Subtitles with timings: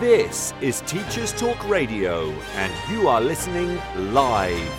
[0.00, 3.80] This is Teachers Talk Radio, and you are listening
[4.12, 4.70] live.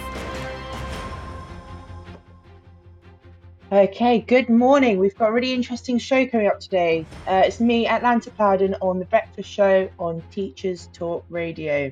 [3.72, 5.00] Okay, good morning.
[5.00, 7.04] We've got a really interesting show coming up today.
[7.28, 11.92] Uh, it's me, Atlanta Plowden, on the Breakfast Show on Teachers Talk Radio.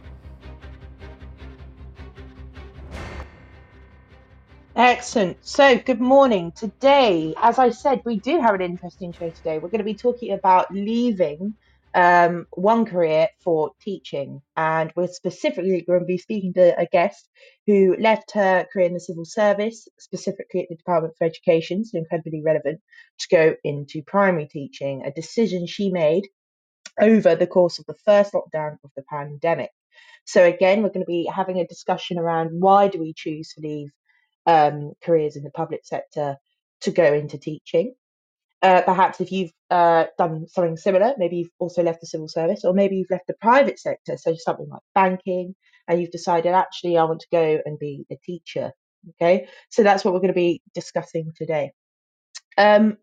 [4.75, 5.37] Excellent.
[5.41, 6.53] So, good morning.
[6.55, 9.59] Today, as I said, we do have an interesting show today.
[9.59, 11.55] We're going to be talking about leaving
[11.93, 17.27] um, one career for teaching, and we're specifically going to be speaking to a guest
[17.67, 21.97] who left her career in the civil service, specifically at the Department for Education, so
[21.97, 22.79] incredibly relevant,
[23.19, 26.29] to go into primary teaching, a decision she made
[26.97, 29.71] over the course of the first lockdown of the pandemic.
[30.23, 33.61] So, again, we're going to be having a discussion around why do we choose to
[33.61, 33.89] leave
[34.45, 36.37] um, careers in the public sector
[36.81, 37.93] to go into teaching.
[38.61, 42.63] Uh, perhaps if you've uh, done something similar, maybe you've also left the civil service,
[42.63, 45.55] or maybe you've left the private sector, so something like banking,
[45.87, 48.71] and you've decided actually I want to go and be a teacher.
[49.19, 51.71] Okay, so that's what we're going to be discussing today.
[52.55, 52.97] Um,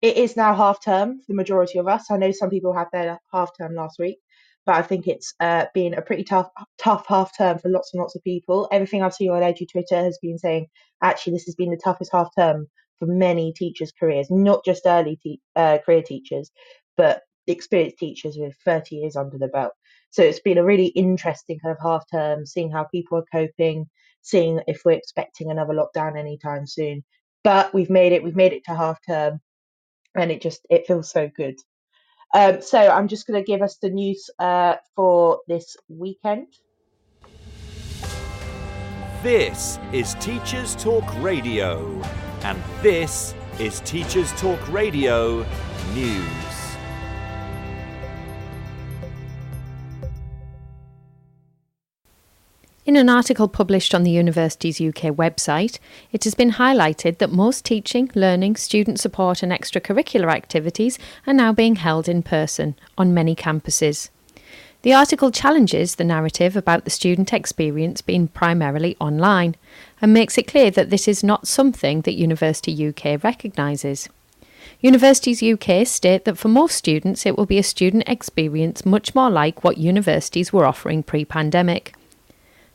[0.00, 2.10] it is now half term for the majority of us.
[2.10, 4.18] I know some people had their half term last week
[4.66, 8.00] but I think it's uh, been a pretty tough, tough half term for lots and
[8.00, 8.68] lots of people.
[8.72, 10.66] Everything I've seen on Edu Twitter has been saying
[11.02, 12.68] actually this has been the toughest half term
[12.98, 16.50] for many teachers' careers, not just early te- uh, career teachers,
[16.96, 19.72] but experienced teachers with 30 years under the belt.
[20.10, 23.86] So it's been a really interesting kind of half term, seeing how people are coping,
[24.22, 27.02] seeing if we're expecting another lockdown anytime soon.
[27.42, 28.22] But we've made it.
[28.22, 29.40] We've made it to half term,
[30.14, 31.56] and it just it feels so good.
[32.34, 36.48] Um, so I'm just going to give us the news uh, for this weekend.
[39.22, 42.02] This is Teachers Talk Radio,
[42.42, 45.46] and this is Teachers Talk Radio
[45.94, 46.51] News.
[52.84, 55.78] In an article published on the Universities UK website,
[56.10, 61.52] it has been highlighted that most teaching, learning, student support, and extracurricular activities are now
[61.52, 64.10] being held in person on many campuses.
[64.82, 69.54] The article challenges the narrative about the student experience being primarily online
[70.00, 74.08] and makes it clear that this is not something that University UK recognises.
[74.80, 79.30] Universities UK state that for most students it will be a student experience much more
[79.30, 81.94] like what universities were offering pre pandemic.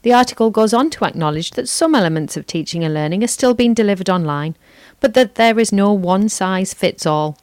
[0.04, 3.54] The article goes on to acknowledge that some elements of teaching and learning are still
[3.54, 4.56] being delivered online,
[5.00, 7.38] but that there is no one size fits all,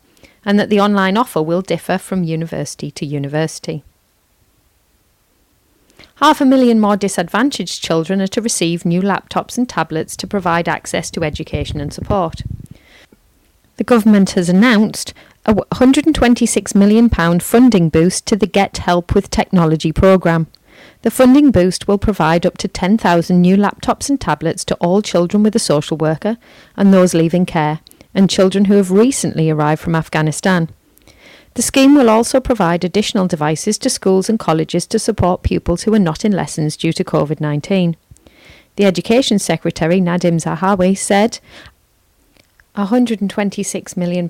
[0.44, 3.82] and that the online offer will differ from university to university.
[6.16, 10.68] Half a million more disadvantaged children are to receive new laptops and tablets to provide
[10.68, 12.42] access to education and support.
[13.76, 15.12] The government has announced
[15.44, 20.46] a £126 million funding boost to the Get Help with Technology programme.
[21.04, 25.42] The funding boost will provide up to 10,000 new laptops and tablets to all children
[25.42, 26.38] with a social worker
[26.78, 27.80] and those leaving care,
[28.14, 30.70] and children who have recently arrived from Afghanistan.
[31.56, 35.92] The scheme will also provide additional devices to schools and colleges to support pupils who
[35.92, 37.96] are not in lessons due to COVID 19.
[38.76, 41.38] The Education Secretary, Nadhim Zahawi, said
[42.76, 44.28] £126 million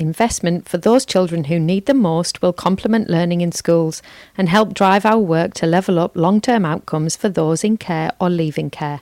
[0.00, 4.02] investment for those children who need them most will complement learning in schools
[4.36, 8.10] and help drive our work to level up long term outcomes for those in care
[8.20, 9.00] or leaving care.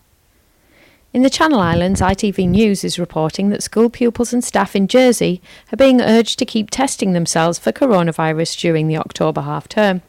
[1.14, 5.40] In the Channel Islands, ITV News is reporting that school pupils and staff in Jersey
[5.72, 10.02] are being urged to keep testing themselves for coronavirus during the October half term.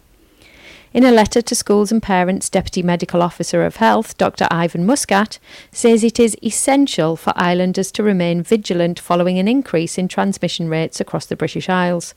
[0.93, 4.47] In a letter to schools and parents, Deputy Medical Officer of Health, Dr.
[4.51, 5.39] Ivan Muscat,
[5.71, 11.01] says it is essential for islanders to remain vigilant following an increase in transmission rates
[11.01, 12.13] across the British Isles.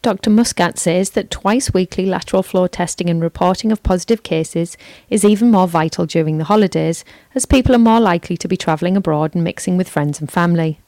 [0.00, 0.30] Dr.
[0.30, 4.76] Muscat says that twice weekly lateral flow testing and reporting of positive cases
[5.10, 7.04] is even more vital during the holidays,
[7.34, 10.78] as people are more likely to be travelling abroad and mixing with friends and family.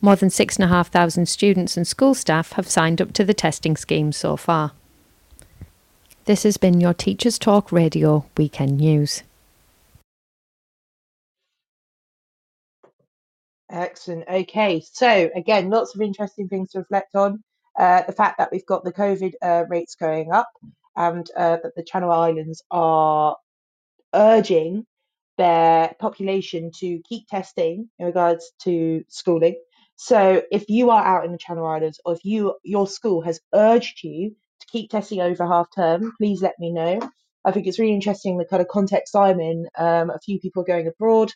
[0.00, 4.36] More than 6,500 students and school staff have signed up to the testing scheme so
[4.36, 4.70] far.
[6.26, 9.22] This has been your Teachers Talk Radio Weekend News.
[13.70, 14.24] Excellent.
[14.28, 17.44] Okay, so again, lots of interesting things to reflect on.
[17.78, 20.48] Uh, the fact that we've got the COVID uh, rates going up
[20.96, 23.36] and uh, that the Channel Islands are
[24.12, 24.84] urging
[25.38, 29.54] their population to keep testing in regards to schooling.
[29.94, 33.38] So if you are out in the Channel Islands or if you your school has
[33.54, 37.00] urged you to keep testing over half term, please let me know.
[37.44, 39.66] I think it's really interesting the kind of context I'm in.
[39.78, 41.30] Um, a few people are going abroad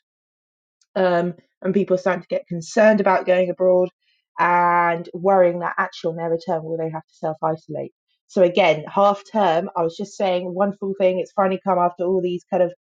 [0.96, 3.88] um, and people are starting to get concerned about going abroad
[4.38, 7.93] and worrying that actually on their return will they have to self isolate.
[8.26, 11.19] So again, half term, I was just saying, wonderful thing.
[11.19, 12.72] It's finally come after all these kind of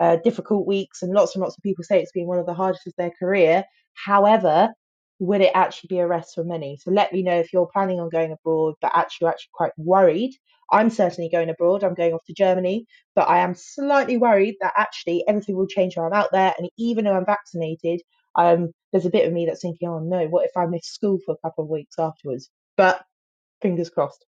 [0.00, 2.54] uh, difficult weeks, and lots and lots of people say it's been one of the
[2.54, 3.64] hardest of their career.
[3.94, 4.70] However,
[5.18, 6.76] will it actually be a rest for many?
[6.76, 10.32] So let me know if you're planning on going abroad, but actually actually quite worried.
[10.70, 11.82] I'm certainly going abroad.
[11.82, 12.86] I'm going off to Germany,
[13.16, 16.54] but I am slightly worried that actually everything will change while I'm out there.
[16.58, 18.00] And even though I'm vaccinated,
[18.36, 21.18] um, there's a bit of me that's thinking, oh no, what if I miss school
[21.24, 22.50] for a couple of weeks afterwards?
[22.76, 23.02] But
[23.62, 24.24] fingers crossed.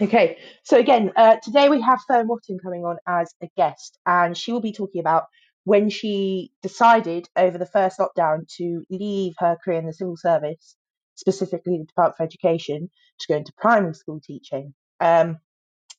[0.00, 4.36] Okay, so again, uh, today we have Fern Watton coming on as a guest, and
[4.36, 5.26] she will be talking about
[5.64, 10.76] when she decided over the first lockdown to leave her career in the civil service,
[11.14, 14.74] specifically the Department for Education, to go into primary school teaching.
[15.00, 15.38] Um,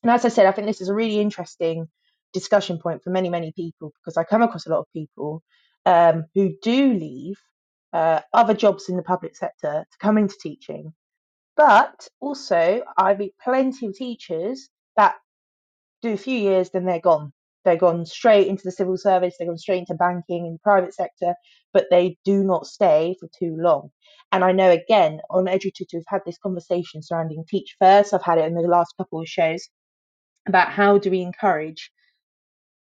[0.02, 1.88] and as I said, I think this is a really interesting
[2.32, 5.42] discussion point for many, many people because I come across a lot of people
[5.86, 7.36] um, who do leave
[7.92, 10.92] uh, other jobs in the public sector to come into teaching
[11.56, 15.14] but also, I meet plenty of teachers that
[16.02, 17.32] do a few years, then they're gone.
[17.64, 21.34] They're gone straight into the civil service, they've gone straight into banking and private sector,
[21.72, 23.90] but they do not stay for too long.
[24.32, 28.12] And I know again on EduTwitter, we've had this conversation surrounding Teach First.
[28.12, 29.68] I've had it in the last couple of shows
[30.46, 31.90] about how do we encourage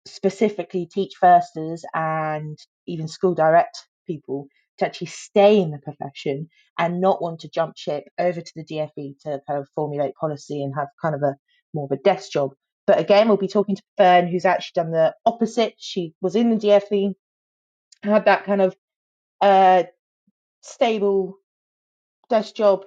[0.06, 2.58] specifically teach firsters and
[2.88, 7.76] even school direct people to actually stay in the profession and not want to jump
[7.76, 11.36] ship over to the DFE to kind of formulate policy and have kind of a
[11.74, 12.52] more of a desk job.
[12.90, 15.76] But again, we'll be talking to Fern, who's actually done the opposite.
[15.78, 17.14] She was in the DFE,
[18.02, 18.76] had that kind of
[19.42, 19.84] uh,
[20.64, 21.38] stable
[22.32, 22.86] desk job,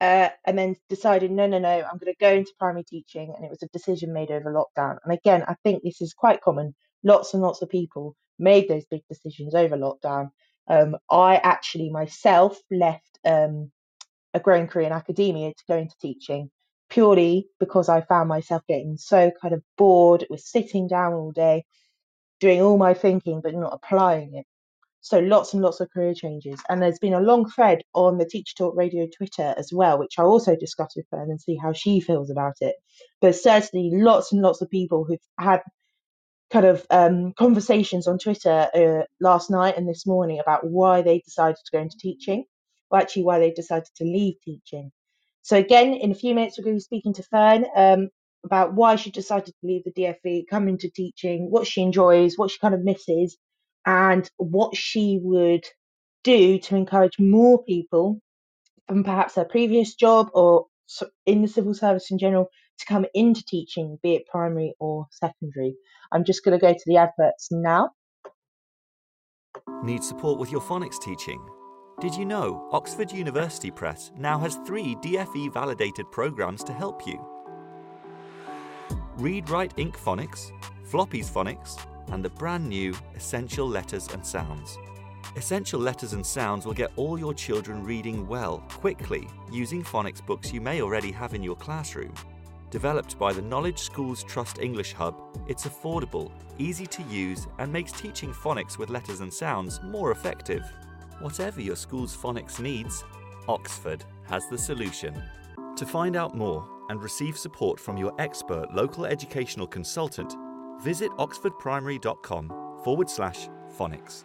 [0.00, 3.32] uh, and then decided, no, no, no, I'm going to go into primary teaching.
[3.36, 4.96] And it was a decision made over lockdown.
[5.04, 6.74] And again, I think this is quite common.
[7.04, 10.30] Lots and lots of people made those big decisions over lockdown.
[10.66, 13.70] Um, I actually myself left um,
[14.34, 16.50] a growing career in academia to go into teaching
[16.90, 21.64] purely because I found myself getting so kind of bored with sitting down all day,
[22.40, 24.46] doing all my thinking, but not applying it.
[25.00, 26.60] So lots and lots of career changes.
[26.68, 30.14] And there's been a long thread on the Teacher Talk Radio Twitter as well, which
[30.18, 32.74] I'll also discuss with Fern and see how she feels about it.
[33.20, 35.62] But certainly lots and lots of people who've had
[36.50, 41.20] kind of um, conversations on Twitter uh, last night and this morning about why they
[41.20, 42.44] decided to go into teaching,
[42.90, 44.90] or actually why they decided to leave teaching.
[45.46, 48.08] So again, in a few minutes, we're going to be speaking to Fern um,
[48.44, 52.50] about why she decided to leave the DFE, come into teaching, what she enjoys, what
[52.50, 53.38] she kind of misses,
[53.86, 55.64] and what she would
[56.24, 58.18] do to encourage more people
[58.88, 60.66] from perhaps her previous job or
[61.26, 62.48] in the civil service in general
[62.80, 65.76] to come into teaching, be it primary or secondary.
[66.10, 67.90] I'm just going to go to the adverts now.
[69.84, 71.40] Need support with your phonics teaching?
[71.98, 77.18] Did you know Oxford University Press now has three DFE validated programs to help you?
[79.16, 79.96] Read Write Inc.
[79.96, 80.52] Phonics,
[80.84, 84.76] Floppy's Phonics, and the brand new Essential Letters and Sounds.
[85.36, 90.52] Essential Letters and Sounds will get all your children reading well, quickly, using phonics books
[90.52, 92.12] you may already have in your classroom.
[92.70, 97.92] Developed by the Knowledge Schools Trust English Hub, it's affordable, easy to use, and makes
[97.92, 100.70] teaching phonics with letters and sounds more effective.
[101.20, 103.02] Whatever your school's phonics needs,
[103.48, 105.22] Oxford has the solution.
[105.76, 110.34] To find out more and receive support from your expert local educational consultant,
[110.82, 112.48] visit oxfordprimary.com
[112.84, 114.24] forward slash phonics.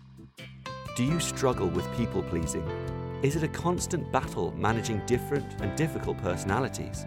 [0.95, 2.67] Do you struggle with people pleasing?
[3.23, 7.05] Is it a constant battle managing different and difficult personalities?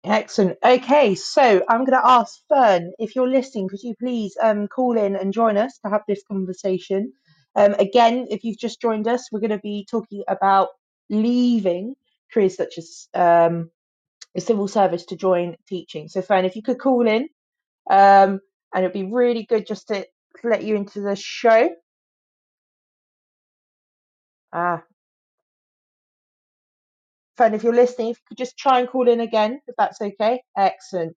[0.02, 0.56] Excellent.
[0.64, 4.97] Okay, so I'm going to ask Fern if you're listening, could you please um, call
[4.97, 7.12] in and join us to have this conversation?
[7.54, 10.68] Um, again, if you've just joined us, we're going to be talking about
[11.11, 11.97] leaving
[12.32, 13.70] careers such as um,
[14.35, 16.09] the civil service to join teaching.
[16.09, 17.28] So, Fern, if you could call in,
[17.90, 18.40] um,
[18.73, 20.06] and it'd be really good just to
[20.42, 21.68] let you into the show.
[24.52, 24.85] Ah,
[27.37, 30.00] Fern, if you're listening, if you could just try and call in again, if that's
[30.00, 30.42] okay.
[30.57, 31.16] Excellent.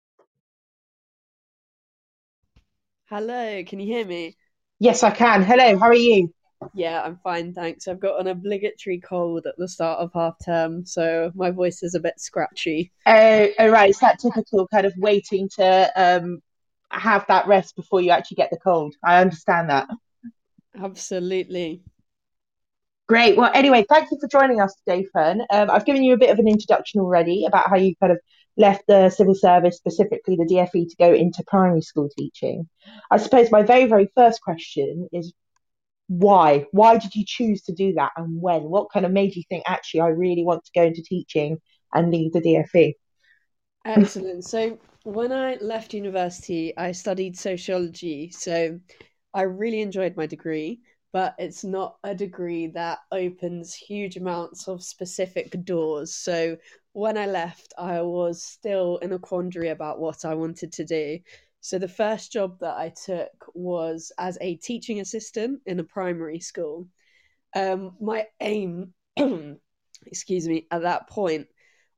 [3.09, 4.37] Hello, can you hear me?
[4.79, 5.43] Yes, I can.
[5.43, 6.31] Hello, how are you?
[6.75, 7.87] Yeah, I'm fine, thanks.
[7.87, 11.95] I've got an obligatory cold at the start of half term, so my voice is
[11.95, 12.91] a bit scratchy.
[13.05, 13.89] Oh, oh right.
[13.89, 16.39] Is that typical kind of waiting to um,
[16.91, 18.93] have that rest before you actually get the cold?
[19.03, 19.87] I understand that.
[20.79, 21.81] Absolutely.
[23.11, 23.35] Great.
[23.35, 25.41] Well, anyway, thank you for joining us today, Fern.
[25.49, 28.19] Um, I've given you a bit of an introduction already about how you kind of
[28.55, 32.69] left the civil service, specifically the DFE, to go into primary school teaching.
[33.11, 35.33] I suppose my very, very first question is
[36.07, 36.67] why?
[36.71, 38.61] Why did you choose to do that and when?
[38.61, 41.57] What kind of made you think, actually, I really want to go into teaching
[41.93, 42.93] and leave the DFE?
[43.83, 44.45] Excellent.
[44.45, 48.31] So, when I left university, I studied sociology.
[48.31, 48.79] So,
[49.33, 50.79] I really enjoyed my degree,
[51.13, 56.13] but it's not a degree that opens huge amounts of specific doors.
[56.15, 56.57] So,
[56.93, 61.19] when I left, I was still in a quandary about what I wanted to do.
[61.61, 66.39] So the first job that I took was as a teaching assistant in a primary
[66.39, 66.87] school.
[67.55, 68.93] Um, my aim,
[70.05, 71.47] excuse me, at that point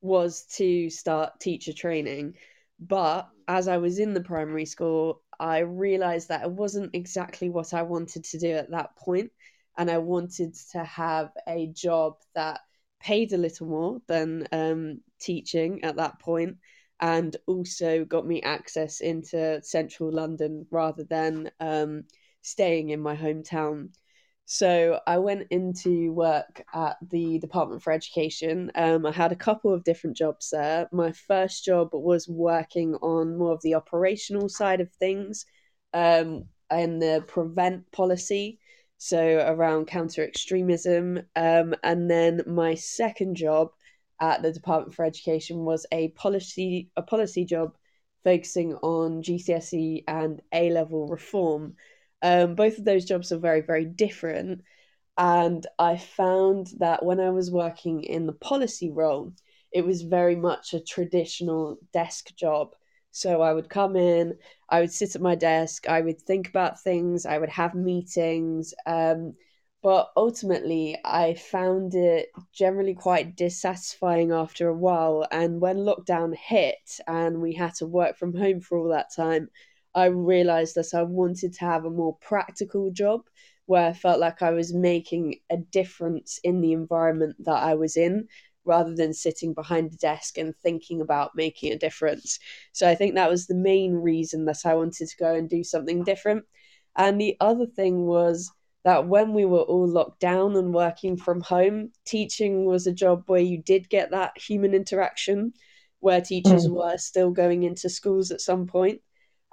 [0.02, 2.36] was to start teacher training.
[2.78, 7.74] But as I was in the primary school, I realized that it wasn't exactly what
[7.74, 9.32] I wanted to do at that point,
[9.78, 12.62] and I wanted to have a job that
[13.00, 16.58] paid a little more than um, teaching at that point,
[17.00, 22.06] and also got me access into central London rather than um,
[22.42, 23.90] staying in my hometown.
[24.46, 28.72] So I went into work at the Department for Education.
[28.76, 30.88] Um, I had a couple of different jobs there.
[30.92, 35.46] My first job was working on more of the operational side of things
[35.94, 38.60] um, and the prevent policy,
[38.98, 41.22] so around counter extremism.
[41.36, 43.70] Um, and then my second job
[44.20, 47.76] at the Department for Education was a policy a policy job
[48.24, 51.76] focusing on GCSE and A level reform.
[52.24, 54.62] Um, both of those jobs are very very different,
[55.18, 59.34] and I found that when I was working in the policy role,
[59.72, 62.76] it was very much a traditional desk job.
[63.12, 64.36] So I would come in,
[64.70, 68.74] I would sit at my desk, I would think about things, I would have meetings.
[68.88, 69.36] Um,
[69.84, 75.28] but ultimately I found it generally quite dissatisfying after a while.
[75.32, 79.50] And when lockdown hit and we had to work from home for all that time,
[79.96, 83.22] I realized that I wanted to have a more practical job
[83.66, 87.96] where I felt like I was making a difference in the environment that I was
[87.96, 88.28] in
[88.66, 92.40] rather than sitting behind a desk and thinking about making a difference.
[92.72, 95.64] So I think that was the main reason that I wanted to go and do
[95.64, 96.46] something different.
[96.96, 98.52] And the other thing was
[98.84, 103.24] that when we were all locked down and working from home, teaching was a job
[103.28, 105.54] where you did get that human interaction,
[106.00, 106.74] where teachers mm.
[106.74, 109.02] were still going into schools at some point.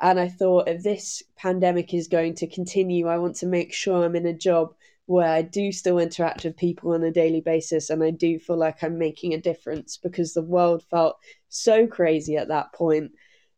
[0.01, 4.05] And I thought, if this pandemic is going to continue, I want to make sure
[4.05, 4.75] I'm in a job
[5.07, 8.57] where I do still interact with people on a daily basis and I do feel
[8.57, 11.17] like I'm making a difference because the world felt
[11.49, 13.11] so crazy at that point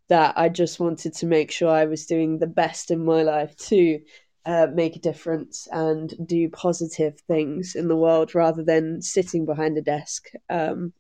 [0.09, 3.55] that I just wanted to make sure I was doing the best in my life
[3.69, 4.01] to
[4.47, 9.77] uh, make a difference and do positive things in the world rather than sitting behind
[9.79, 10.93] a desk um,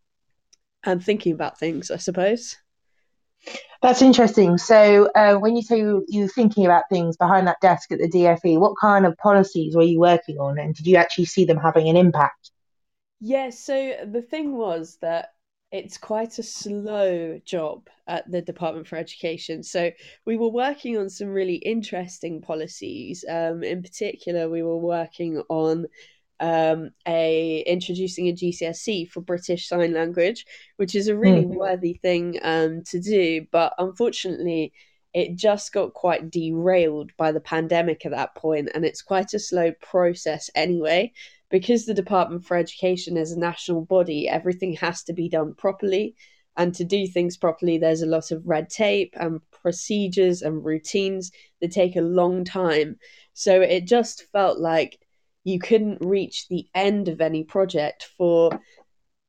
[0.84, 2.56] and thinking about things, I suppose.
[3.82, 4.58] That's interesting.
[4.58, 7.98] So, uh, when you say you, you were thinking about things behind that desk at
[7.98, 11.44] the DFE, what kind of policies were you working on, and did you actually see
[11.44, 12.52] them having an impact?
[13.20, 15.30] Yeah, so the thing was that
[15.72, 19.62] it's quite a slow job at the Department for Education.
[19.62, 19.90] So
[20.26, 23.24] we were working on some really interesting policies.
[23.28, 25.86] Um, in particular, we were working on
[26.42, 30.44] um, a introducing a GCSE for British Sign Language,
[30.76, 31.54] which is a really mm.
[31.54, 33.46] worthy thing um, to do.
[33.52, 34.72] But unfortunately,
[35.14, 39.38] it just got quite derailed by the pandemic at that point, and it's quite a
[39.38, 41.12] slow process anyway.
[41.48, 46.16] Because the Department for Education is a national body, everything has to be done properly.
[46.56, 51.30] And to do things properly, there's a lot of red tape and procedures and routines
[51.60, 52.96] that take a long time.
[53.32, 54.98] So it just felt like
[55.44, 58.60] you couldn't reach the end of any project for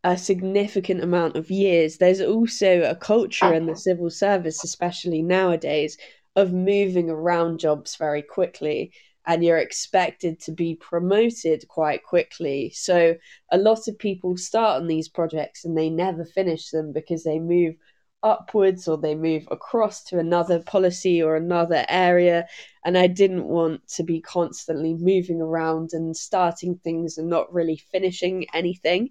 [0.03, 1.98] a significant amount of years.
[1.98, 5.98] There's also a culture in the civil service, especially nowadays,
[6.36, 8.91] of moving around jobs very quickly.
[9.25, 12.72] And you're expected to be promoted quite quickly.
[12.75, 13.15] So,
[13.53, 17.39] a lot of people start on these projects and they never finish them because they
[17.39, 17.75] move
[18.23, 22.47] upwards or they move across to another policy or another area.
[22.85, 27.81] And I didn't want to be constantly moving around and starting things and not really
[27.91, 29.09] finishing anything.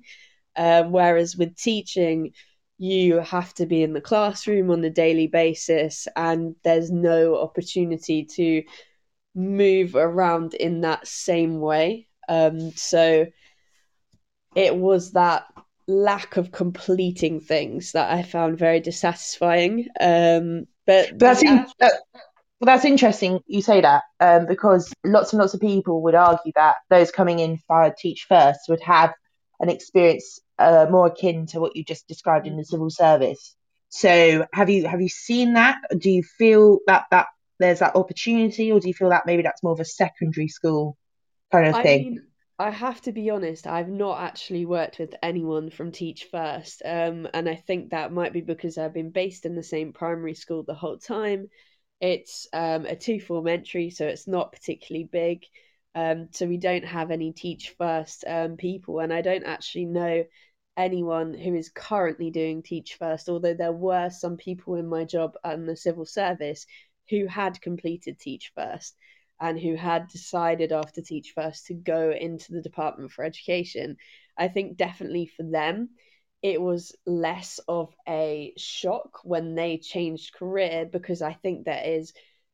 [0.57, 2.33] Um, whereas with teaching,
[2.79, 8.25] you have to be in the classroom on a daily basis, and there's no opportunity
[8.25, 8.63] to
[9.35, 12.09] move around in that same way.
[12.29, 13.27] Um, so
[14.55, 15.45] it was that
[15.87, 19.89] lack of completing things that I found very dissatisfying.
[20.01, 21.93] Um, but, but that's in, that,
[22.61, 26.53] well, that's interesting you say that um, because lots and lots of people would argue
[26.55, 29.13] that those coming in via Teach First would have
[29.61, 33.57] an experience uh, more akin to what you just described in the civil service.
[33.89, 35.79] So have you have you seen that?
[35.99, 37.27] Do you feel that that
[37.59, 40.97] there's that opportunity, or do you feel that maybe that's more of a secondary school
[41.51, 42.03] kind of I thing?
[42.03, 42.27] Mean,
[42.63, 46.81] I have to be honest, I've not actually worked with anyone from Teach First.
[46.85, 50.35] Um, and I think that might be because I've been based in the same primary
[50.35, 51.51] school the whole time.
[52.01, 55.43] It's um, a two form entry, so it's not particularly big.
[55.97, 60.23] Um, so we don't have any teach first um, people, and I don't actually know
[60.77, 63.29] anyone who is currently doing teach first.
[63.29, 66.65] Although there were some people in my job and the civil service
[67.11, 68.95] who had completed teach first
[69.43, 73.97] and who had decided after teach first to go into the Department for Education.
[74.39, 75.91] I think definitely for them,
[76.43, 82.13] it was less of a shock when they changed career because I think there is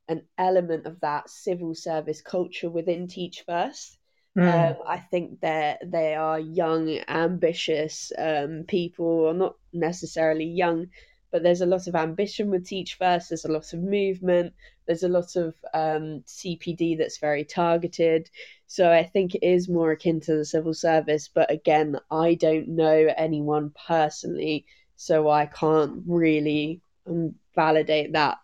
[0.09, 3.99] an element of that civil service culture within Teach First.
[4.37, 4.71] Mm.
[4.71, 10.87] Um, I think that they are young, ambitious um, people, or not necessarily young,
[11.31, 13.29] but there's a lot of ambition with Teach First.
[13.29, 14.55] There's a lot of movement.
[14.87, 18.31] There's a lot of um, CPD that's very targeted.
[18.67, 21.29] So I think it is more akin to the civil service.
[21.33, 28.39] But again, I don't know anyone personally, so I can't really um, validate that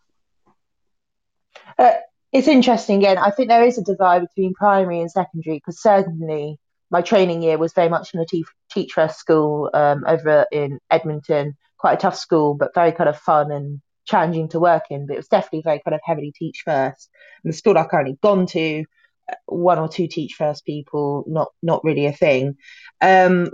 [1.78, 1.92] uh,
[2.32, 3.18] it's interesting again.
[3.18, 6.58] I think there is a divide between primary and secondary because certainly
[6.90, 10.78] my training year was very much in a te- teach first school um, over in
[10.90, 15.06] Edmonton, quite a tough school, but very kind of fun and challenging to work in.
[15.06, 17.10] But it was definitely very kind of heavily teach first.
[17.42, 18.84] And the school I've currently gone to,
[19.30, 22.56] uh, one or two teach first people, not not really a thing.
[23.02, 23.50] Um,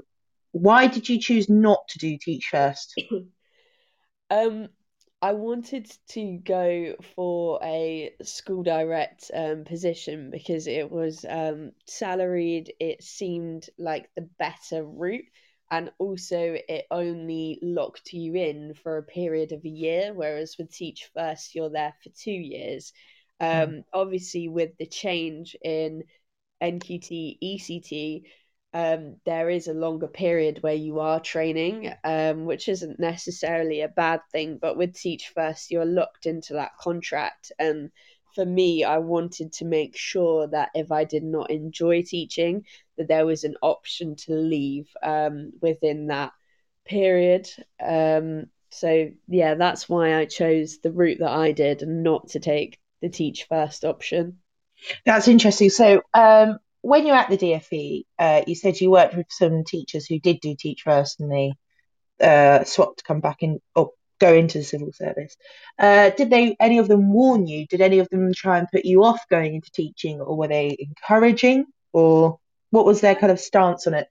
[0.53, 2.95] why did you choose not to do teach first?
[4.31, 4.69] um,
[5.21, 12.75] I wanted to go for a school direct um, position because it was um, salaried.
[12.79, 15.25] It seemed like the better route,
[15.71, 20.73] and also it only locked you in for a period of a year, whereas with
[20.73, 22.93] Teach First, you're there for two years.
[23.41, 23.47] Hmm.
[23.47, 23.85] Um, mm.
[23.93, 26.05] Obviously, with the change in
[26.63, 28.23] NQT ECT,
[28.73, 33.89] um, there is a longer period where you are training, um, which isn't necessarily a
[33.89, 34.59] bad thing.
[34.61, 37.51] But with Teach First, you're locked into that contract.
[37.59, 37.91] And
[38.35, 42.65] for me, I wanted to make sure that if I did not enjoy teaching,
[43.01, 46.33] that there was an option to leave um, within that
[46.85, 47.49] period.
[47.83, 52.41] Um, so yeah, that's why I chose the route that I did and not to
[52.41, 54.41] take the Teach First option.
[55.07, 55.71] That's interesting.
[55.71, 60.05] So um, when you're at the DFE, uh, you said you worked with some teachers
[60.07, 61.55] who did do Teach First and they
[62.21, 65.35] uh, swapped to come back in or go into the civil service.
[65.79, 67.67] Uh, did they any of them warn you?
[67.67, 70.77] Did any of them try and put you off going into teaching, or were they
[70.79, 72.40] encouraging, or
[72.71, 74.09] what was their kind of stance on it?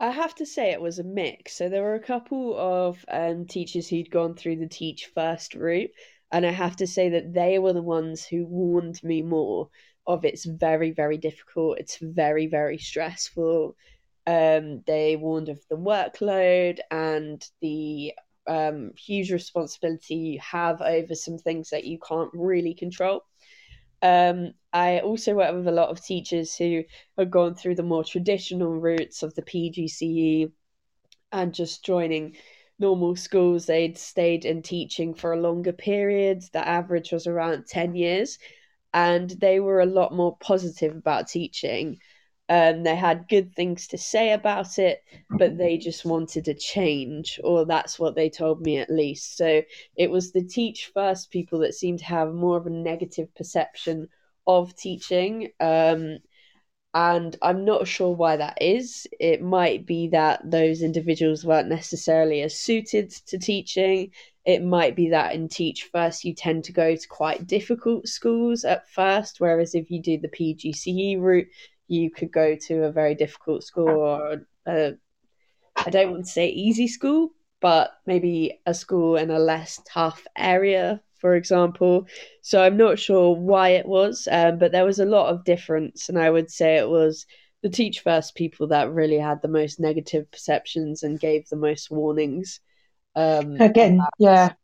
[0.00, 1.56] I have to say it was a mix.
[1.56, 5.90] So there were a couple of um, teachers who'd gone through the teach first route,
[6.32, 9.68] and I have to say that they were the ones who warned me more
[10.06, 13.76] of it's very very difficult it's very very stressful
[14.26, 18.12] um, they warned of the workload and the
[18.46, 23.22] um, huge responsibility you have over some things that you can't really control
[24.02, 26.84] um, I also work with a lot of teachers who
[27.18, 30.50] have gone through the more traditional routes of the PGCE
[31.32, 32.36] and just joining
[32.78, 36.42] normal schools, they'd stayed in teaching for a longer period.
[36.52, 38.38] The average was around 10 years.
[38.94, 41.98] And they were a lot more positive about teaching.
[42.48, 47.40] Um, they had good things to say about it, but they just wanted a change,
[47.42, 49.36] or that's what they told me at least.
[49.36, 49.62] So
[49.96, 54.08] it was the teach first people that seemed to have more of a negative perception
[54.46, 55.50] of teaching.
[55.60, 56.18] Um,
[56.94, 59.06] and I'm not sure why that is.
[59.18, 64.10] It might be that those individuals weren't necessarily as suited to teaching.
[64.44, 68.64] It might be that in Teach First, you tend to go to quite difficult schools
[68.64, 71.48] at first, whereas if you do the PGCE route,
[71.92, 74.94] you could go to a very difficult school or a,
[75.76, 80.26] I don't want to say easy school, but maybe a school in a less tough
[80.36, 82.08] area for example.
[82.42, 86.08] So I'm not sure why it was, um, but there was a lot of difference,
[86.08, 87.26] and I would say it was
[87.62, 91.92] the teach first people that really had the most negative perceptions and gave the most
[91.92, 92.58] warnings.
[93.14, 94.54] Um, Again, yeah.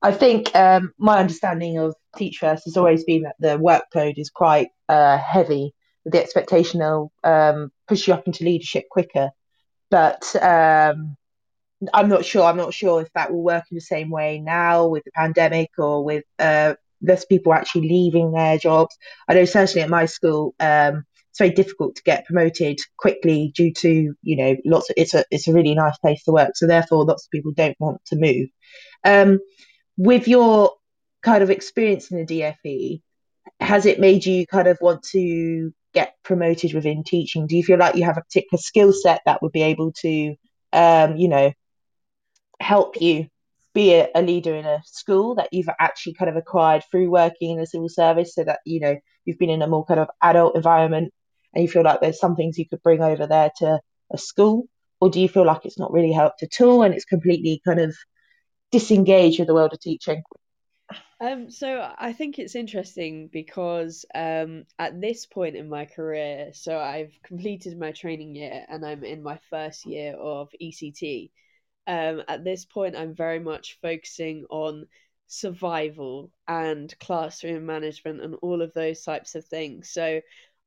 [0.00, 4.30] I think um, my understanding of Teach First has always been that the workload is
[4.30, 9.30] quite uh, heavy, the expectation they'll um, push you up into leadership quicker.
[9.90, 11.16] But um,
[11.92, 12.44] I'm not sure.
[12.44, 15.70] I'm not sure if that will work in the same way now with the pandemic
[15.78, 18.96] or with uh, less people actually leaving their jobs.
[19.28, 23.72] I know certainly at my school, um, it's very difficult to get promoted quickly due
[23.72, 26.52] to you know lots of it's a it's a really nice place to work.
[26.54, 28.48] So therefore, lots of people don't want to move.
[29.04, 29.40] Um,
[29.96, 30.72] with your
[31.22, 33.02] kind of experience in the DFE,
[33.60, 37.46] has it made you kind of want to get promoted within teaching?
[37.46, 40.34] Do you feel like you have a particular skill set that would be able to,
[40.72, 41.52] um, you know,
[42.60, 43.28] help you
[43.74, 47.50] be a, a, leader in a school that you've actually kind of acquired through working
[47.52, 50.08] in the civil service so that you know you've been in a more kind of
[50.22, 51.12] adult environment
[51.52, 53.80] and you feel like there's some things you could bring over there to
[54.12, 54.68] a school
[55.00, 57.80] or do you feel like it's not really helped at all and it's completely kind
[57.80, 57.96] of
[58.70, 60.22] disengaged with the world of teaching
[61.20, 66.78] um, so I think it's interesting because um, at this point in my career, so
[66.78, 71.30] I've completed my training year and I'm in my first year of ECT.
[71.86, 74.86] Um, at this point, I'm very much focusing on
[75.26, 79.90] survival and classroom management and all of those types of things.
[79.90, 80.20] So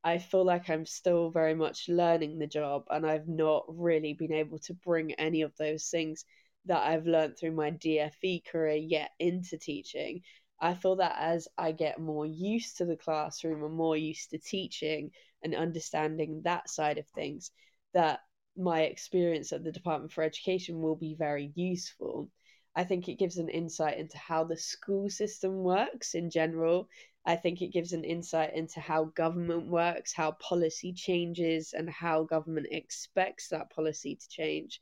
[0.03, 4.33] I feel like I'm still very much learning the job and I've not really been
[4.33, 6.23] able to bring any of those things
[6.67, 10.21] that I've learned through my DFE career yet into teaching.
[10.59, 14.39] I feel that as I get more used to the classroom and more used to
[14.39, 15.11] teaching
[15.43, 17.51] and understanding that side of things,
[17.93, 18.21] that
[18.57, 22.29] my experience at the Department for Education will be very useful.
[22.75, 26.89] I think it gives an insight into how the school system works in general.
[27.25, 32.23] I think it gives an insight into how government works, how policy changes, and how
[32.23, 34.81] government expects that policy to change.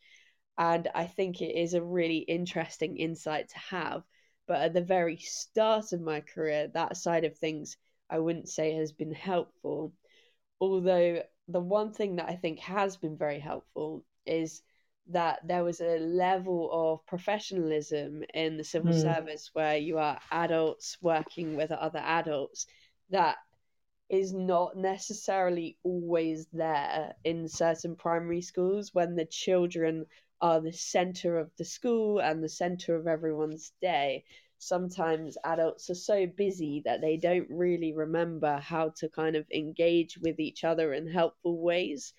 [0.57, 4.03] And I think it is a really interesting insight to have.
[4.47, 7.77] But at the very start of my career, that side of things
[8.09, 9.93] I wouldn't say has been helpful.
[10.61, 14.61] Although the one thing that I think has been very helpful is
[15.07, 19.01] that there was a level of professionalism in the civil mm.
[19.01, 22.65] service where you are adults working with other adults
[23.11, 23.37] that
[24.09, 30.05] is not necessarily always there in certain primary schools when the children
[30.41, 34.23] are the center of the school and the center of everyone's day
[34.57, 40.17] sometimes adults are so busy that they don't really remember how to kind of engage
[40.17, 42.13] with each other in helpful ways.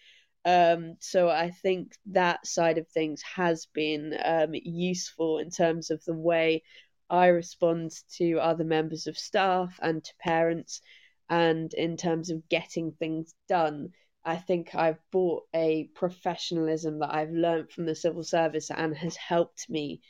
[0.45, 6.05] Um, so I think that side of things has been um, useful in terms of
[6.05, 6.63] the way
[7.11, 10.83] I respond to other members of staff and to parents,
[11.29, 13.93] and in terms of getting things done.
[14.27, 19.15] I think I've bought a professionalism that I've learned from the civil service and has
[19.15, 20.01] helped me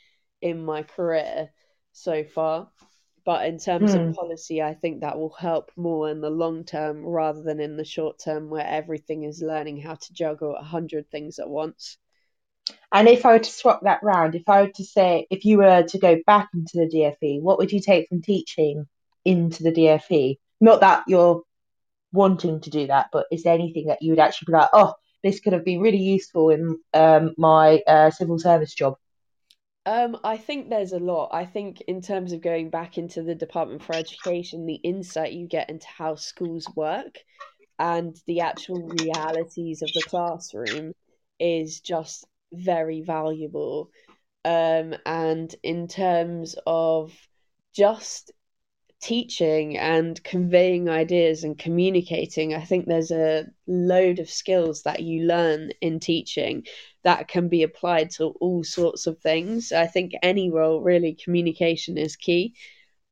[0.41, 1.49] in my career
[1.91, 2.69] so far.
[3.25, 3.95] But in terms mm.
[3.95, 4.11] of hmm.
[4.13, 7.85] policy, I think that will help more in the long term rather than in the
[7.85, 11.97] short term where everything is learning how to juggle a hundred things at once.
[12.91, 15.57] And if I were to swap that round, if I were to say, if you
[15.57, 18.87] were to go back into the DFE, what would you take from teaching
[19.25, 20.37] into the DFE?
[20.59, 21.43] Not that you're
[22.11, 24.93] wanting to do that, but is there anything that you would actually be like, oh,
[25.23, 28.95] this could have been really useful in um, my uh, civil service job?
[29.85, 31.29] Um, I think there's a lot.
[31.31, 35.47] I think in terms of going back into the Department for Education, the insight you
[35.47, 37.19] get into how schools work
[37.79, 40.93] and the actual realities of the classroom
[41.39, 43.89] is just very valuable.
[44.43, 47.13] Um, and in terms of
[47.73, 48.31] just
[49.01, 55.25] teaching and conveying ideas and communicating, I think there's a load of skills that you
[55.25, 56.65] learn in teaching
[57.03, 59.71] that can be applied to all sorts of things.
[59.71, 62.55] I think any role, really, communication is key.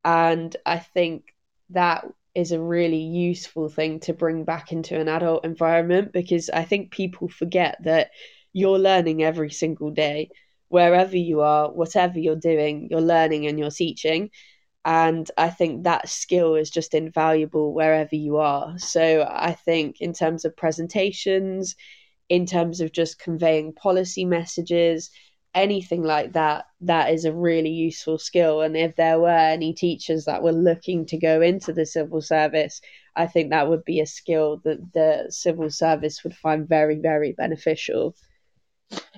[0.04, 1.26] And I think
[1.70, 6.66] that is a really useful thing to bring back into an adult environment because I
[6.66, 8.12] think people forget that
[8.54, 10.30] you're learning every single day.
[10.68, 14.32] Wherever you are, whatever you're doing, you're learning and you're teaching.
[14.86, 18.78] And I think that skill is just invaluable wherever you are.
[18.78, 21.76] So I think, in terms of presentations,
[22.30, 25.10] in terms of just conveying policy messages,
[25.56, 28.62] anything like that, that is a really useful skill.
[28.62, 32.80] And if there were any teachers that were looking to go into the civil service,
[33.16, 37.32] I think that would be a skill that the civil service would find very, very
[37.32, 38.16] beneficial.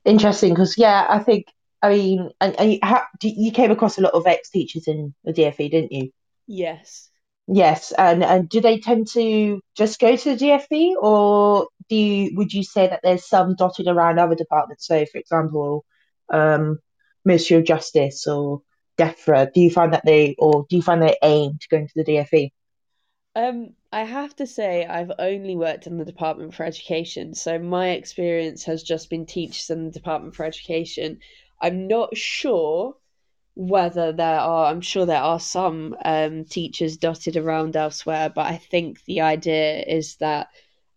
[0.06, 1.48] Interesting, because yeah, I think
[1.82, 5.14] I mean, and, and you, how, you came across a lot of ex teachers in
[5.24, 6.12] the DFE, didn't you?
[6.48, 7.10] Yes.
[7.50, 12.36] Yes, and and do they tend to just go to the DFE, or do you
[12.36, 14.86] would you say that there's some dotted around other departments?
[14.86, 15.86] So, for example,
[16.30, 16.80] um,
[17.24, 18.64] Ministry of Justice or
[18.98, 19.54] DEFRA.
[19.54, 22.04] Do you find that they, or do you find they aim to go into the
[22.04, 22.52] DFE?
[23.36, 27.90] Um, I have to say I've only worked in the Department for Education, so my
[27.90, 31.20] experience has just been teachers in the Department for Education.
[31.62, 32.96] I'm not sure
[33.56, 38.56] whether there are i'm sure there are some um, teachers dotted around elsewhere but i
[38.56, 40.48] think the idea is that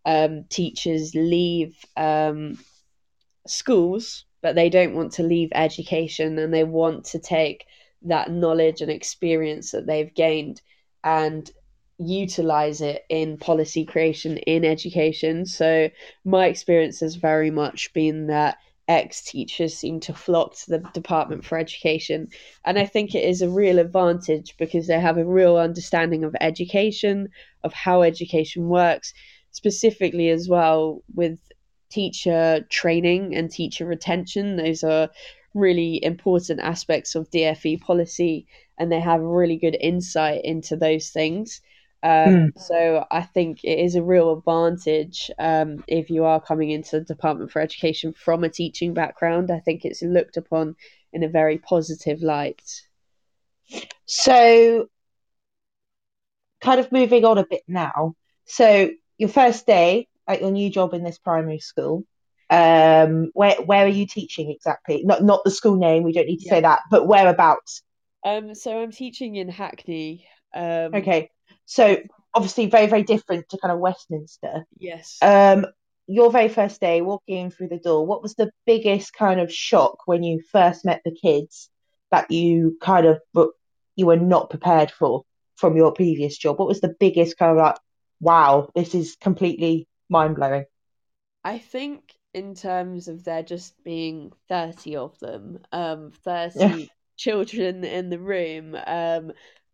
[0.04, 2.58] um, teachers leave um,
[3.46, 7.64] schools but they don't want to leave education and they want to take
[8.02, 10.60] that knowledge and experience that they've gained
[11.04, 11.50] and
[11.98, 15.44] utilize it in policy creation in education.
[15.44, 15.90] So
[16.24, 18.56] my experience has very much been that
[18.90, 22.28] ex teachers seem to flock to the Department for Education.
[22.64, 26.34] And I think it is a real advantage because they have a real understanding of
[26.40, 27.28] education,
[27.62, 29.14] of how education works,
[29.52, 31.38] specifically as well with
[31.88, 34.56] teacher training and teacher retention.
[34.56, 35.08] Those are
[35.54, 41.60] really important aspects of DFE policy, and they have really good insight into those things.
[42.02, 42.58] Um, mm.
[42.58, 47.04] So I think it is a real advantage um, if you are coming into the
[47.04, 49.50] Department for Education from a teaching background.
[49.50, 50.76] I think it's looked upon
[51.12, 52.62] in a very positive light.
[54.06, 54.88] So,
[56.60, 58.14] kind of moving on a bit now.
[58.46, 62.04] So, your first day at your new job in this primary school,
[62.48, 65.02] um, where where are you teaching exactly?
[65.04, 66.02] Not not the school name.
[66.02, 66.54] We don't need to yeah.
[66.54, 67.82] say that, but whereabouts.
[68.24, 70.26] Um, so I'm teaching in Hackney.
[70.54, 71.30] Um, okay.
[71.70, 71.98] So
[72.34, 74.66] obviously very, very different to kind of Westminster.
[74.76, 75.18] Yes.
[75.22, 75.66] Um,
[76.08, 79.98] your very first day walking through the door, what was the biggest kind of shock
[80.06, 81.70] when you first met the kids
[82.10, 83.20] that you kind of
[83.94, 85.22] you were not prepared for
[85.54, 86.58] from your previous job?
[86.58, 87.76] What was the biggest kind of like,
[88.18, 90.64] wow, this is completely mind blowing?
[91.44, 92.02] I think
[92.34, 96.86] in terms of there just being 30 of them, um, 30 yeah.
[97.16, 99.30] children in the room, um,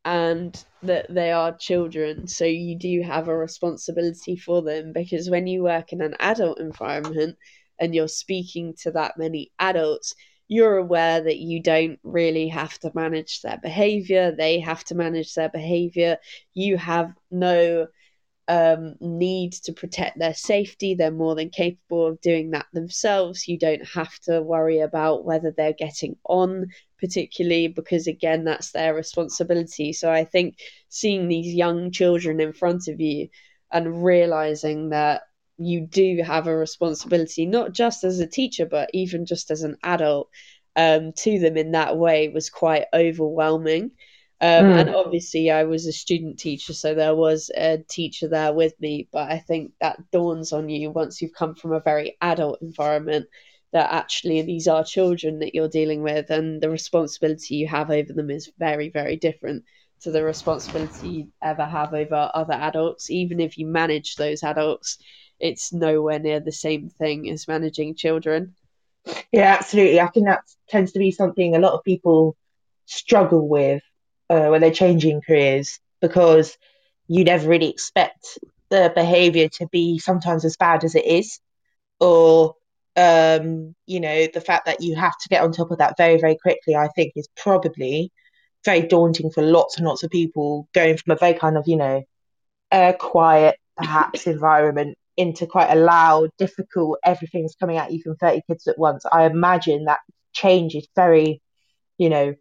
[0.07, 2.29] and that they are children.
[2.29, 6.61] So you do have a responsibility for them because when you work in an adult
[6.61, 7.37] environment
[7.81, 10.15] and you're speaking to that many adults,
[10.47, 15.35] you're aware that you don't really have to manage their behavior, they have to manage
[15.35, 16.19] their behavior.
[16.55, 17.89] You have no
[18.49, 20.95] um, need to protect their safety.
[20.95, 23.49] They're more than capable of doing that themselves.
[23.49, 26.67] You don't have to worry about whether they're getting on,
[26.99, 29.93] particularly because, again, that's their responsibility.
[29.93, 33.29] So I think seeing these young children in front of you
[33.73, 35.23] and realizing that
[35.59, 39.77] you do have a responsibility, not just as a teacher, but even just as an
[39.83, 40.29] adult,
[40.77, 43.93] um, to them in that way was quite overwhelming.
[44.41, 44.81] Um, mm.
[44.81, 49.09] And obviously, I was a student teacher, so there was a teacher there with me.
[49.11, 53.27] But I think that dawns on you once you've come from a very adult environment
[53.73, 58.13] that actually these are children that you're dealing with, and the responsibility you have over
[58.13, 59.65] them is very, very different
[60.01, 63.11] to the responsibility you ever have over other adults.
[63.11, 64.99] Even if you manage those adults,
[65.41, 68.55] it's nowhere near the same thing as managing children.
[69.33, 70.01] Yeah, absolutely.
[70.01, 72.37] I think that tends to be something a lot of people
[72.85, 73.83] struggle with
[74.31, 76.57] uh, when they're changing careers because
[77.09, 81.41] you never really expect the behavior to be sometimes as bad as it is
[82.01, 82.55] or
[82.97, 86.19] um, you know the fact that you have to get on top of that very
[86.19, 88.11] very quickly i think is probably
[88.65, 91.77] very daunting for lots and lots of people going from a very kind of you
[91.77, 92.03] know
[92.73, 98.43] a quiet perhaps environment into quite a loud difficult everything's coming at you from 30
[98.47, 99.05] kids at once.
[99.11, 100.01] I imagine that
[100.33, 101.41] change is very
[101.99, 102.35] you know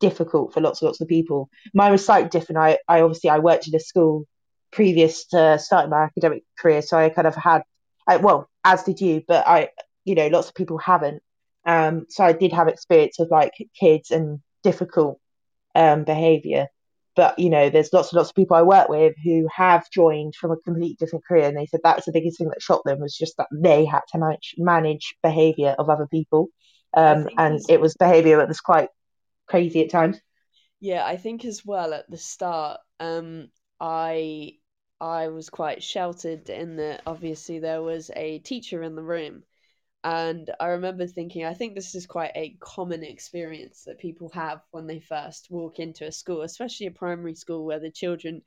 [0.00, 1.48] difficult for lots and lots of people.
[1.74, 2.58] Mine was slightly different.
[2.58, 4.26] I, I obviously I worked in a school
[4.70, 7.62] previous to starting my academic career, so I kind of had,
[8.06, 9.70] I, well, as did you, but I,
[10.04, 11.22] you know, lots of people haven't.
[11.64, 15.20] Um, so I did have experience of like kids and difficult
[15.74, 16.66] um, behaviour.
[17.16, 20.36] But you know, there's lots and lots of people I work with who have joined
[20.36, 23.00] from a completely different career, and they said that's the biggest thing that shocked them
[23.00, 26.46] was just that they had to manage manage behaviour of other people,
[26.96, 28.88] um, and it was behaviour that was quite
[29.48, 30.20] crazy at times.
[30.80, 34.58] Yeah, I think as well at the start, um, I
[35.00, 39.44] I was quite sheltered in that obviously there was a teacher in the room.
[40.04, 44.62] And I remember thinking, I think this is quite a common experience that people have
[44.70, 48.42] when they first walk into a school, especially a primary school where the children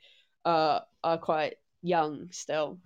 [0.45, 2.79] are are quite young still.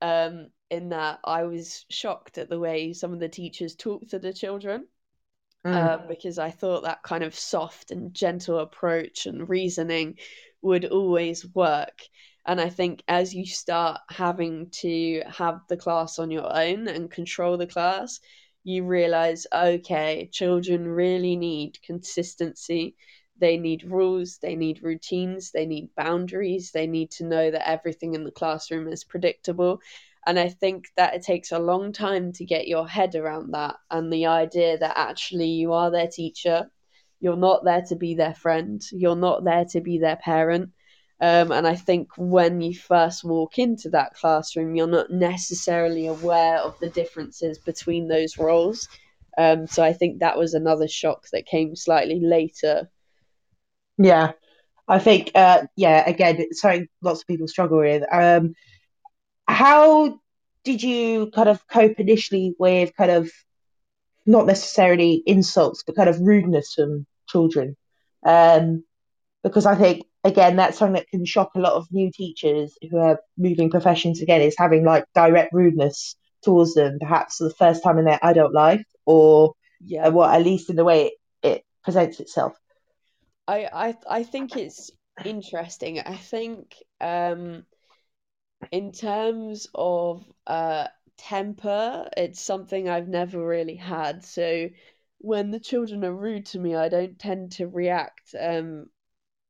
[0.00, 4.18] Um, in that I was shocked at the way some of the teachers talk to
[4.18, 4.88] the children
[5.66, 5.74] mm.
[5.74, 10.18] uh, because I thought that kind of soft and gentle approach and reasoning
[10.62, 12.02] would always work.
[12.46, 17.10] And I think as you start having to have the class on your own and
[17.10, 18.18] control the class,
[18.64, 22.96] you realize, okay, children really need consistency.
[23.38, 28.14] They need rules, they need routines, they need boundaries, they need to know that everything
[28.14, 29.80] in the classroom is predictable.
[30.26, 33.76] And I think that it takes a long time to get your head around that
[33.90, 36.70] and the idea that actually you are their teacher.
[37.20, 38.80] You're not there to be their friend.
[38.92, 40.70] You're not there to be their parent.
[41.20, 46.58] Um, and I think when you first walk into that classroom, you're not necessarily aware
[46.58, 48.88] of the differences between those roles.
[49.38, 52.90] Um, so I think that was another shock that came slightly later.
[53.98, 54.32] Yeah,
[54.88, 58.02] I think, uh, yeah, again, it's something lots of people struggle with.
[58.12, 58.54] Um,
[59.46, 60.20] how
[60.64, 63.30] did you kind of cope initially with kind of
[64.24, 67.76] not necessarily insults, but kind of rudeness from children?
[68.24, 68.84] Um,
[69.42, 72.98] because I think again that's something that can shock a lot of new teachers who
[72.98, 77.82] are moving professions again is having like direct rudeness towards them, perhaps for the first
[77.82, 81.64] time in their adult life, or yeah, well, at least in the way it, it
[81.82, 82.56] presents itself.
[83.48, 84.90] I, I I think it's
[85.24, 86.00] interesting.
[86.00, 87.64] I think um,
[88.70, 94.24] in terms of uh, temper, it's something I've never really had.
[94.24, 94.68] So
[95.18, 98.86] when the children are rude to me, I don't tend to react um,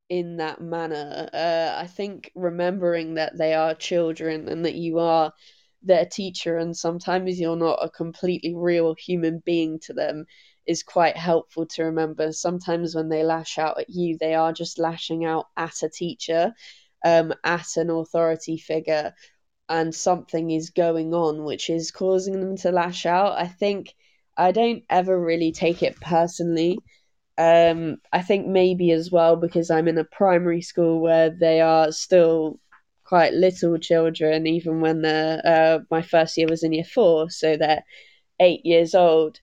[0.08, 1.28] in that manner.
[1.32, 5.32] Uh, I think remembering that they are children and that you are
[5.82, 10.26] their teacher, and sometimes you're not a completely real human being to them,
[10.66, 12.32] is quite helpful to remember.
[12.32, 16.52] Sometimes when they lash out at you, they are just lashing out at a teacher
[17.04, 19.14] um, at an authority figure
[19.68, 23.38] and something is going on which is causing them to lash out.
[23.38, 23.94] I think
[24.36, 26.78] I don't ever really take it personally.
[27.38, 31.90] Um, I think maybe as well because I'm in a primary school where they are
[31.92, 32.58] still
[33.04, 37.56] quite little children, even when they're, uh, my first year was in year four, so
[37.56, 37.84] they're
[38.40, 39.38] eight years old.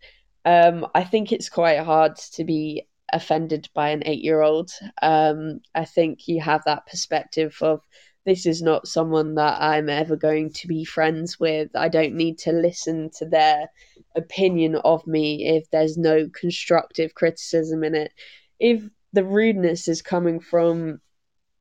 [0.46, 4.72] Um, I think it's quite hard to be offended by an eight year old.
[5.02, 7.82] Um, I think you have that perspective of
[8.26, 11.70] this is not someone that I'm ever going to be friends with.
[11.76, 13.70] I don't need to listen to their
[14.16, 18.12] opinion of me if there's no constructive criticism in it.
[18.60, 21.00] If the rudeness is coming from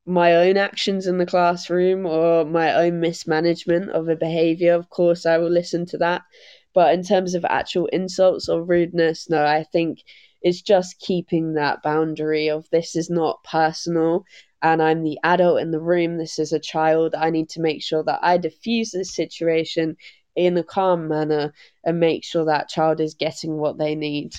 [0.05, 5.27] my own actions in the classroom or my own mismanagement of a behavior, of course,
[5.27, 6.23] I will listen to that.
[6.75, 10.01] But in terms of actual insults or rudeness, no, I think
[10.43, 14.25] it's just keeping that boundary of this is not personal
[14.63, 16.19] and I'm the adult in the room.
[16.19, 17.15] This is a child.
[17.15, 19.97] I need to make sure that I diffuse this situation
[20.35, 21.53] in a calm manner
[21.85, 24.35] and make sure that child is getting what they need.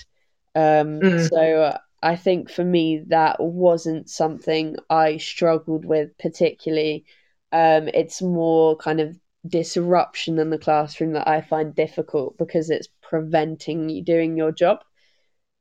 [0.56, 1.30] Um, mm.
[1.30, 7.06] So I think for me, that wasn't something I struggled with particularly.
[7.52, 12.90] Um, it's more kind of disruption in the classroom that I find difficult because it's
[13.02, 14.80] preventing you doing your job.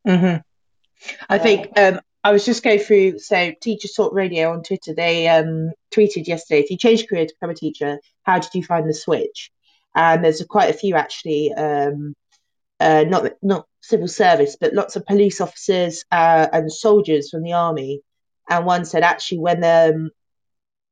[0.08, 0.38] Mm-hmm.
[1.28, 5.28] I think um, I was just going through, so Teachers Talk Radio on Twitter, they
[5.28, 8.88] um, tweeted yesterday, if you change career to become a teacher, how did you find
[8.88, 9.50] the switch?
[9.94, 12.14] And there's quite a few actually, um,
[12.80, 17.52] uh, not not civil service, but lots of police officers uh, and soldiers from the
[17.52, 18.02] army.
[18.48, 20.10] And one said actually when um,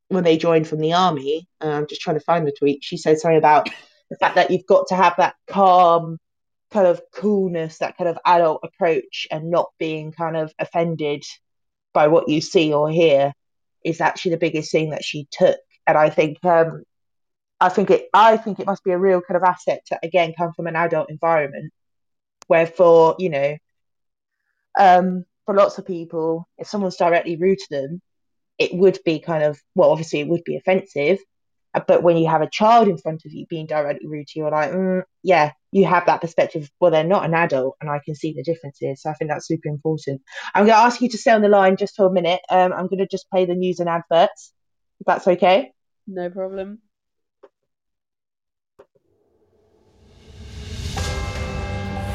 [0.09, 2.85] when they joined from the army, uh, I'm just trying to find the tweet.
[2.85, 3.69] She said something about
[4.11, 6.19] the fact that you've got to have that calm
[6.73, 11.25] kind of coolness, that kind of adult approach, and not being kind of offended
[11.93, 13.33] by what you see or hear
[13.85, 15.59] is actually the biggest thing that she took.
[15.87, 16.83] And I think, um,
[17.61, 20.35] I think it, I think it must be a real kind of asset to again
[20.37, 21.73] come from an adult environment,
[22.49, 23.57] where for you know,
[24.79, 28.03] um, for lots of people, if someone's directly rude to them,
[28.59, 31.19] it would be kind of, well, obviously it would be offensive.
[31.73, 34.39] Uh, but when you have a child in front of you being directly rude to
[34.39, 36.71] you, you're like, mm, yeah, you have that perspective.
[36.81, 39.03] Well, they're not an adult, and I can see the differences.
[39.03, 40.23] So I think that's super important.
[40.55, 42.41] I'm going to ask you to stay on the line just for a minute.
[42.49, 44.53] Um, I'm going to just play the news and adverts,
[45.01, 45.73] if that's okay.
[46.07, 46.81] No problem.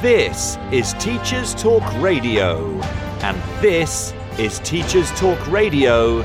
[0.02, 2.82] This is Teachers Talk Radio,
[3.22, 6.22] and this is Teachers Talk Radio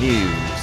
[0.00, 0.57] News.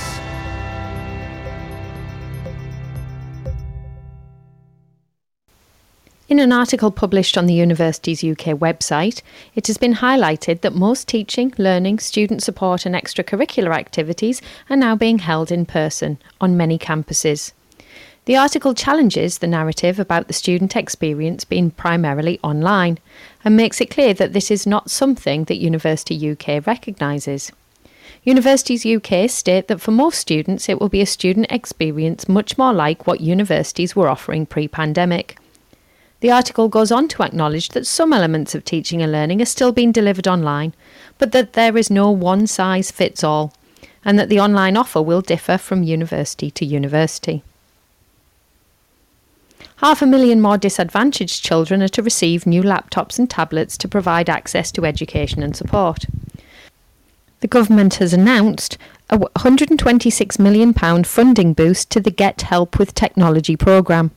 [6.27, 9.21] In an article published on the Universities UK website,
[9.53, 14.95] it has been highlighted that most teaching, learning, student support, and extracurricular activities are now
[14.95, 17.51] being held in person on many campuses.
[18.25, 22.97] The article challenges the narrative about the student experience being primarily online
[23.43, 27.51] and makes it clear that this is not something that University UK recognises.
[28.23, 32.73] Universities UK state that for most students it will be a student experience much more
[32.73, 35.37] like what universities were offering pre pandemic.
[36.25, 39.71] The article goes on to acknowledge that some elements of teaching and learning are still
[39.71, 40.73] being delivered online,
[41.19, 43.53] but that there is no one size fits all,
[44.03, 47.43] and that the online offer will differ from university to university.
[49.75, 54.27] Half a million more disadvantaged children are to receive new laptops and tablets to provide
[54.27, 56.07] access to education and support.
[57.41, 58.79] The government has announced
[59.11, 60.73] a £126 million
[61.03, 64.09] funding boost to the Get Help with Technology programme.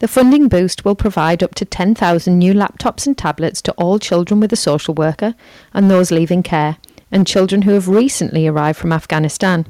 [0.00, 4.38] The funding boost will provide up to 10,000 new laptops and tablets to all children
[4.38, 5.34] with a social worker
[5.74, 6.76] and those leaving care,
[7.10, 9.66] and children who have recently arrived from Afghanistan.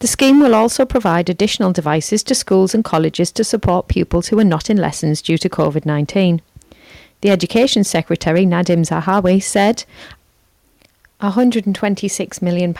[0.00, 4.38] The scheme will also provide additional devices to schools and colleges to support pupils who
[4.38, 6.42] are not in lessons due to COVID 19.
[7.22, 9.84] The Education Secretary, Nadhim Zahawi, said
[11.22, 12.74] £126 million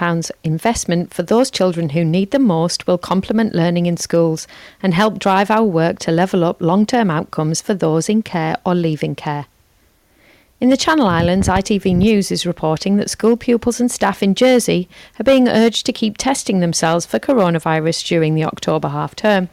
[0.44, 4.46] investment for those children who need them most will complement learning in schools
[4.82, 8.56] and help drive our work to level up long term outcomes for those in care
[8.66, 9.46] or leaving care.
[10.60, 14.86] In the Channel Islands, ITV News is reporting that school pupils and staff in Jersey
[15.18, 19.48] are being urged to keep testing themselves for coronavirus during the October half term.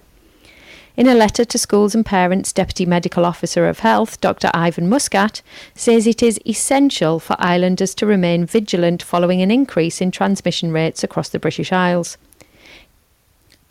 [0.95, 4.51] In a letter to schools and parents, Deputy Medical Officer of Health, Dr.
[4.53, 5.41] Ivan Muscat,
[5.73, 11.03] says it is essential for islanders to remain vigilant following an increase in transmission rates
[11.03, 12.19] across the British Isles.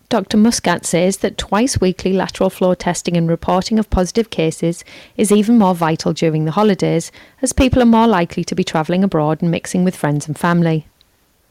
[0.09, 0.37] Dr.
[0.37, 4.85] Muscat says that twice weekly lateral flow testing and reporting of positive cases
[5.16, 9.05] is even more vital during the holidays, as people are more likely to be travelling
[9.05, 10.89] abroad and mixing with friends and family.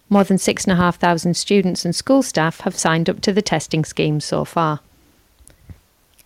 [0.10, 4.44] More than 6,500 students and school staff have signed up to the testing scheme so
[4.44, 4.82] far.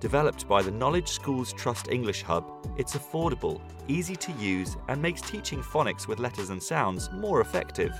[0.00, 2.44] Developed by the Knowledge Schools Trust English Hub,
[2.76, 7.92] it's affordable, easy to use, and makes teaching phonics with letters and sounds more effective.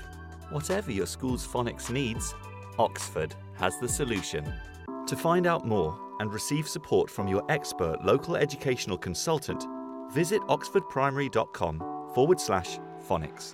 [0.51, 2.35] Whatever your school's phonics needs,
[2.77, 4.53] Oxford has the solution.
[5.07, 9.65] To find out more and receive support from your expert local educational consultant,
[10.11, 13.53] visit oxfordprimary.com forward slash phonics.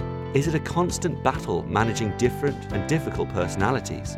[0.33, 4.17] Is it a constant battle managing different and difficult personalities?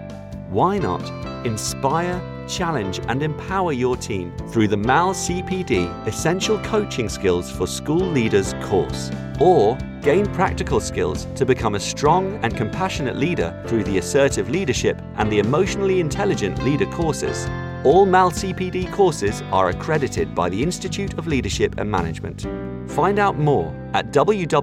[0.50, 1.02] Why not
[1.44, 8.06] inspire, challenge, and empower your team through the MAL CPD Essential Coaching Skills for School
[8.06, 9.10] Leaders course?
[9.40, 15.02] Or gain practical skills to become a strong and compassionate leader through the Assertive Leadership
[15.16, 17.48] and the Emotionally Intelligent Leader courses?
[17.84, 22.46] All MAL CPD courses are accredited by the Institute of Leadership and Management.
[22.88, 24.60] Find out more at www.malcpd.com.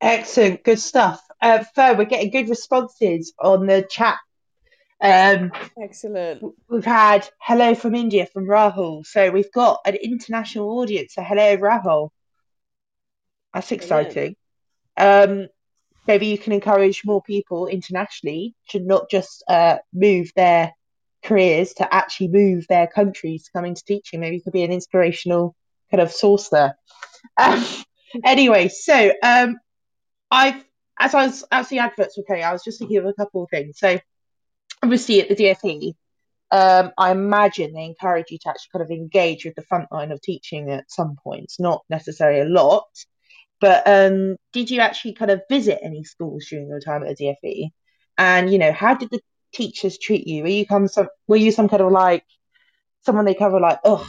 [0.00, 1.22] Excellent, good stuff.
[1.40, 4.18] Uh, Fer, we're getting good responses on the chat
[5.00, 5.52] Um,
[5.82, 6.42] Excellent.
[6.70, 9.04] We've had hello from India from Rahul.
[9.06, 11.14] So we've got an international audience.
[11.14, 12.10] So hello, Rahul.
[13.52, 14.36] That's exciting.
[14.96, 15.48] Um,
[16.06, 20.72] maybe you can encourage more people internationally to not just uh, move their
[21.26, 24.20] careers to actually move their countries to come into teaching.
[24.20, 25.54] Maybe you could be an inspirational
[25.90, 26.76] kind of source there.
[27.36, 27.64] Um,
[28.24, 29.58] anyway, so um,
[30.30, 30.64] I've
[30.98, 33.50] as I was as the adverts were I was just thinking of a couple of
[33.50, 33.78] things.
[33.78, 33.98] So
[34.82, 35.94] obviously at the DFE,
[36.50, 40.12] um, I imagine they encourage you to actually kind of engage with the front line
[40.12, 42.86] of teaching at some points, not necessarily a lot.
[43.60, 47.36] But um, did you actually kind of visit any schools during your time at the
[47.44, 47.70] DFE?
[48.18, 49.20] And you know, how did the
[49.56, 50.42] teachers treat you?
[50.42, 52.24] Were you come some were you some kind of like
[53.04, 54.08] someone they cover like, oh,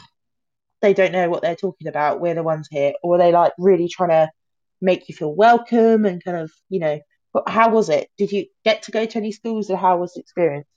[0.81, 3.53] they don't know what they're talking about, we're the ones here, or were they like
[3.57, 4.29] really trying to
[4.81, 6.99] make you feel welcome and kind of, you know,
[7.33, 8.09] But how was it?
[8.17, 10.67] Did you get to go to any schools or how was the experience?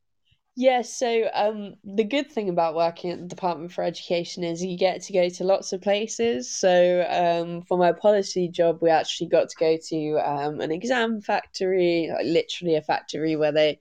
[0.57, 4.77] Yeah, so um, the good thing about working at the Department for Education is you
[4.77, 6.55] get to go to lots of places.
[6.55, 11.21] So um, for my policy job, we actually got to go to um, an exam
[11.23, 13.79] factory, like literally a factory where they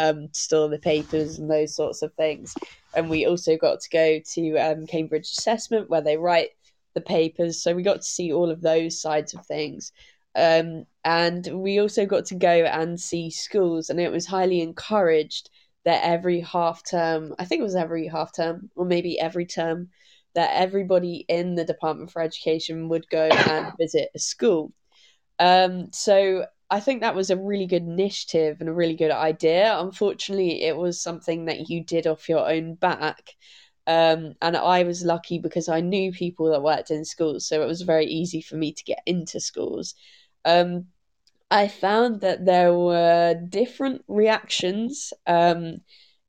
[0.00, 2.54] um, store the papers and those sorts of things.
[2.94, 6.50] And we also got to go to um, Cambridge Assessment where they write
[6.94, 7.62] the papers.
[7.62, 9.92] So we got to see all of those sides of things.
[10.34, 15.50] Um, and we also got to go and see schools, and it was highly encouraged
[15.84, 19.88] that every half term, I think it was every half term, or maybe every term,
[20.34, 24.72] that everybody in the Department for Education would go and visit a school.
[25.38, 29.76] Um, so I think that was a really good initiative and a really good idea.
[29.78, 33.34] Unfortunately, it was something that you did off your own back.
[33.86, 37.66] Um, and I was lucky because I knew people that worked in schools, so it
[37.66, 39.94] was very easy for me to get into schools.
[40.44, 40.86] Um,
[41.50, 45.78] I found that there were different reactions um,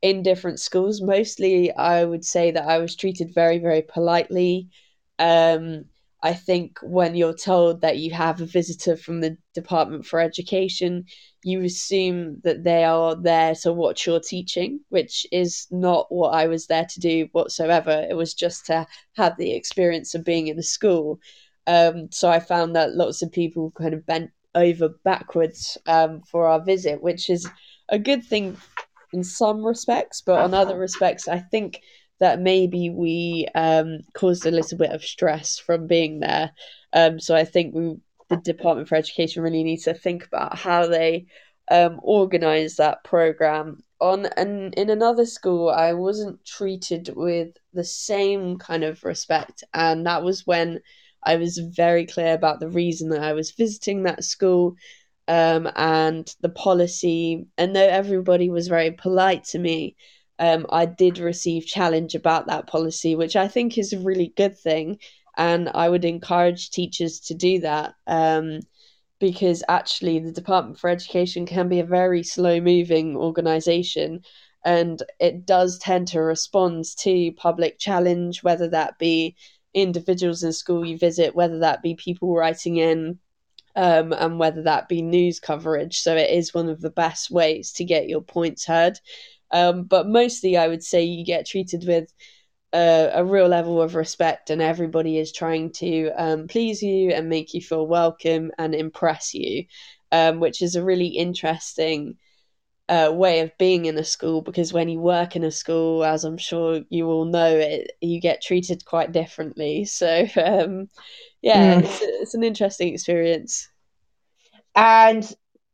[0.02, 1.02] in different schools.
[1.02, 4.70] Mostly, I would say that I was treated very, very politely.
[5.20, 5.86] Um,
[6.24, 11.06] I think when you're told that you have a visitor from the Department for Education,
[11.44, 16.46] you assume that they are there to watch your teaching, which is not what I
[16.46, 18.06] was there to do whatsoever.
[18.08, 21.20] It was just to have the experience of being in a school.
[21.66, 26.48] Um, so I found that lots of people kind of bent over backwards um, for
[26.48, 27.50] our visit, which is
[27.90, 28.58] a good thing
[29.14, 31.82] in some respects, but on other respects, I think
[32.22, 36.52] that maybe we um, caused a little bit of stress from being there.
[36.94, 37.98] Um, so I think we,
[38.30, 41.26] the Department for Education really needs to think about how they
[41.72, 43.84] um, organize that program.
[44.00, 50.06] On and in another school, I wasn't treated with the same kind of respect, and
[50.06, 50.80] that was when
[51.24, 54.76] I was very clear about the reason that I was visiting that school
[55.28, 57.48] um, and the policy.
[57.58, 59.96] And though everybody was very polite to me,
[60.42, 64.58] um, I did receive challenge about that policy, which I think is a really good
[64.58, 64.98] thing.
[65.38, 68.60] And I would encourage teachers to do that um,
[69.20, 74.24] because actually, the Department for Education can be a very slow moving organization
[74.66, 79.36] and it does tend to respond to public challenge, whether that be
[79.74, 83.20] individuals in school you visit, whether that be people writing in
[83.76, 86.00] um, and whether that be news coverage.
[86.00, 89.00] So it is one of the best ways to get your points heard.
[89.52, 92.14] Um, but mostly, I would say you get treated with
[92.74, 97.30] a, a real level of respect, and everybody is trying to um, please you and
[97.30, 99.66] make you feel welcome and impress you,
[100.12, 102.18] um, which is a really interesting
[102.92, 106.26] uh, way of being in a school because when you work in a school, as
[106.26, 109.86] I'm sure you all know, it you get treated quite differently.
[109.92, 110.90] So um,
[111.42, 111.84] yeah, mm.
[111.84, 113.70] it's, it's an interesting experience.
[114.76, 115.30] And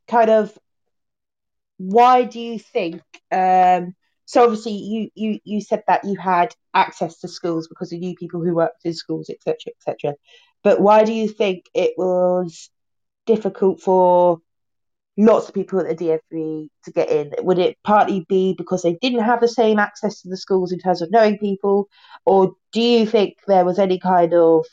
[0.07, 0.57] kind of,
[1.77, 3.01] why do you think?
[3.31, 8.01] Um, so obviously, you you you said that you had access to schools because of
[8.01, 10.15] you people who worked in schools, etc., etc.
[10.63, 12.69] But why do you think it was
[13.25, 14.39] difficult for
[15.17, 17.33] lots of people at the DFE to get in?
[17.39, 20.79] Would it partly be because they didn't have the same access to the schools in
[20.79, 21.87] terms of knowing people,
[22.25, 24.65] or do you think there was any kind of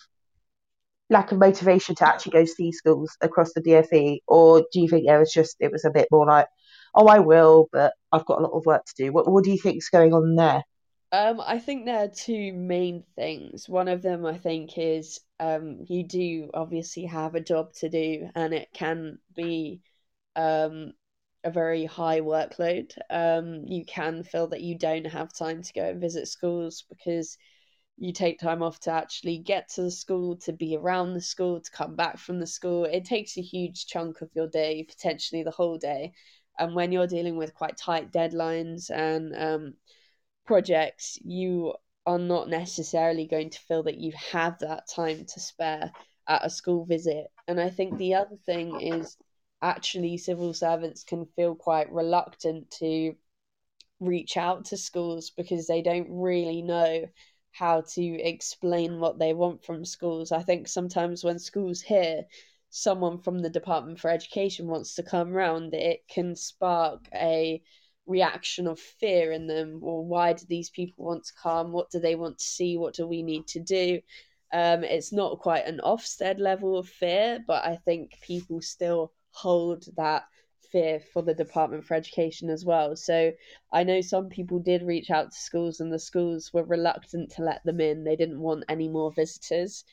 [1.11, 5.07] lack of motivation to actually go see schools across the DFE, or do you think
[5.07, 6.47] there was just it was a bit more like,
[6.95, 9.13] oh, I will, but I've got a lot of work to do.
[9.13, 10.63] What what do you think is going on there?
[11.13, 13.69] Um, I think there are two main things.
[13.69, 18.29] One of them, I think, is um, you do obviously have a job to do,
[18.35, 19.81] and it can be
[20.35, 20.93] um,
[21.45, 22.93] a very high workload.
[23.11, 27.39] Um, you can feel that you don't have time to go and visit schools because
[27.97, 31.61] you take time off to actually get to the school, to be around the school,
[31.61, 32.85] to come back from the school.
[32.85, 36.13] It takes a huge chunk of your day, potentially the whole day.
[36.59, 39.75] And when you're dealing with quite tight deadlines and um,
[40.47, 41.75] projects, you
[42.07, 45.91] are not necessarily going to feel that you have that time to spare
[46.29, 47.27] at a school visit.
[47.49, 49.17] And I think the other thing is
[49.63, 53.15] actually civil servants can feel quite reluctant to
[54.01, 57.07] reach out to schools because they don't really know
[57.53, 60.33] how to explain what they want from schools.
[60.33, 62.25] I think sometimes when schools hear
[62.77, 67.63] someone from the Department for Education wants to come round, it can spark a
[68.05, 69.79] reaction of fear in them.
[69.81, 71.71] Or why do these people want to come?
[71.71, 72.77] What do they want to see?
[72.77, 74.01] What do we need to do?
[74.53, 79.85] Um, it's not quite an Ofsted level of fear but i think people still hold
[79.97, 80.25] that
[80.71, 82.95] fear for the department for education as well.
[82.95, 83.33] So
[83.73, 87.43] i know some people did reach out to schools and the schools were reluctant to
[87.43, 88.05] let them in.
[88.05, 89.85] They didn't want any more visitors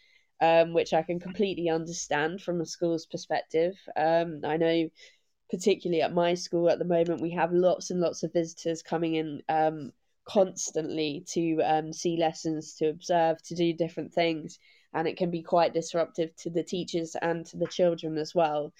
[0.41, 4.89] um, which i can completely understand from a school's perspective um, i know
[5.51, 9.15] particularly at my school at the moment, we have lots and lots of visitors coming
[9.15, 9.91] in um,
[10.23, 14.57] constantly to um, see lessons, to observe, to do different things,
[14.93, 18.73] and it can be quite disruptive to the teachers and to the children as well.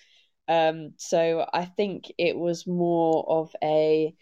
[0.48, 4.16] Um, so I think it was more of a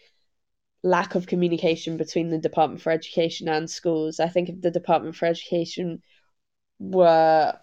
[0.82, 4.18] lack of communication between the Department for Education and schools.
[4.18, 6.02] I think if the Department for Education
[6.80, 7.54] were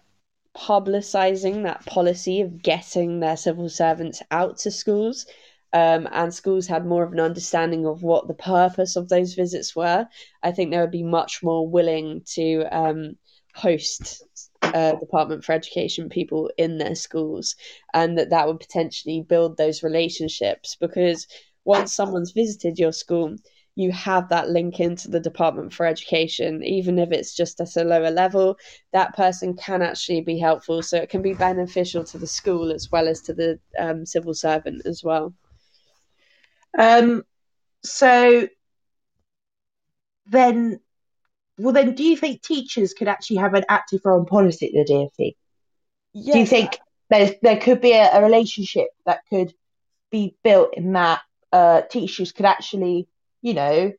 [0.55, 5.25] publicizing that policy of getting their civil servants out to schools.
[5.73, 9.75] Um, and schools had more of an understanding of what the purpose of those visits
[9.75, 10.07] were,
[10.41, 13.17] I think they would be much more willing to um,
[13.53, 14.23] host
[14.61, 17.55] uh, Department for Education people in their schools,
[17.93, 20.77] and that that would potentially build those relationships.
[20.79, 21.27] Because
[21.65, 23.35] once someone's visited your school,
[23.77, 27.83] you have that link into the Department for Education, even if it's just at a
[27.83, 28.57] lower level,
[28.91, 30.81] that person can actually be helpful.
[30.81, 34.33] So it can be beneficial to the school as well as to the um, civil
[34.33, 35.35] servant as well.
[36.75, 37.23] Um,
[37.83, 38.47] so
[40.25, 40.79] then,
[41.59, 44.87] well, then, do you think teachers could actually have an active role in policy at
[44.87, 45.35] the DfE?
[46.13, 46.33] Yes.
[46.33, 46.79] Do you think
[47.11, 49.53] there's, there could be a, a relationship that could
[50.09, 51.21] be built in that
[51.53, 53.07] uh, teachers could actually
[53.47, 53.93] you know,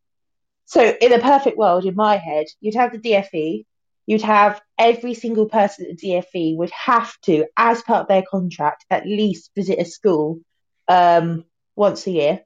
[0.67, 3.65] so in a perfect world, in my head, you'd have the DfE,
[4.07, 8.25] you'd have every single person at the DfE would have to, as part of their
[8.31, 10.41] contract, at least visit a school
[10.87, 11.47] um,
[11.77, 12.41] once a year.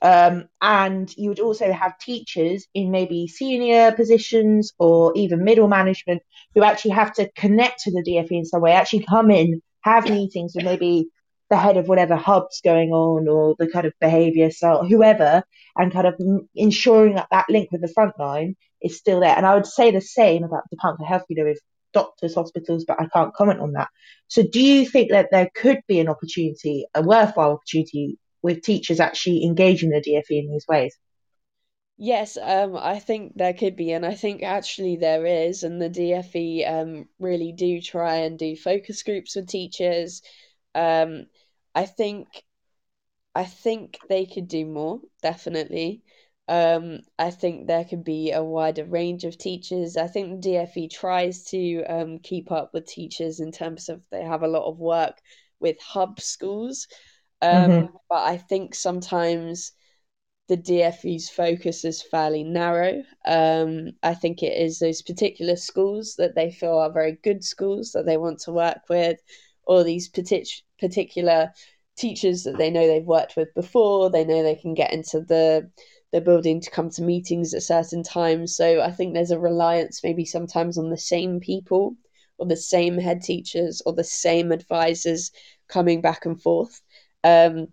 [0.00, 6.22] Um, and you would also have teachers in maybe senior positions or even middle management
[6.54, 10.08] who actually have to connect to the DfE in some way, actually come in, have
[10.08, 11.08] meetings with maybe
[11.50, 15.42] the head of whatever hub's going on or the kind of behaviour cell, whoever,
[15.76, 16.14] and kind of
[16.54, 19.36] ensuring that that link with the front line is still there.
[19.36, 21.60] And I would say the same about the Department of Health, you know, with
[21.92, 23.88] doctors, hospitals, but I can't comment on that.
[24.28, 29.00] So do you think that there could be an opportunity, a worthwhile opportunity with teachers
[29.00, 30.96] actually engaging the DfE in these ways?
[32.02, 35.90] Yes, um, I think there could be, and I think actually there is, and the
[35.90, 40.22] DfE um, really do try and do focus groups with teachers.
[40.74, 41.26] Um,
[41.74, 42.44] I think
[43.34, 46.02] I think they could do more, definitely.
[46.48, 49.96] Um, I think there could be a wider range of teachers.
[49.96, 54.22] I think the DfE tries to um, keep up with teachers in terms of they
[54.24, 55.20] have a lot of work
[55.60, 56.88] with hub schools.
[57.40, 57.96] Um, mm-hmm.
[58.08, 59.72] But I think sometimes
[60.48, 63.04] the DfE's focus is fairly narrow.
[63.24, 67.92] Um, I think it is those particular schools that they feel are very good schools
[67.92, 69.20] that they want to work with,
[69.62, 71.52] or these partic- particular
[71.96, 74.10] teachers that they know they've worked with before.
[74.10, 75.70] They know they can get into the
[76.12, 78.56] the building to come to meetings at certain times.
[78.56, 81.96] So I think there's a reliance maybe sometimes on the same people
[82.36, 85.30] or the same head teachers or the same advisors
[85.68, 86.80] coming back and forth.
[87.22, 87.68] Um,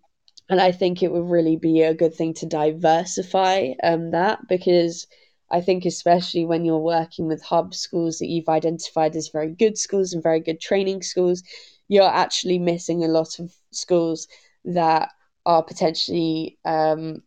[0.49, 5.07] and I think it would really be a good thing to diversify um, that because
[5.49, 9.77] I think, especially when you're working with hub schools that you've identified as very good
[9.77, 11.41] schools and very good training schools,
[11.87, 14.27] you're actually missing a lot of schools
[14.65, 15.09] that
[15.45, 17.21] are potentially um,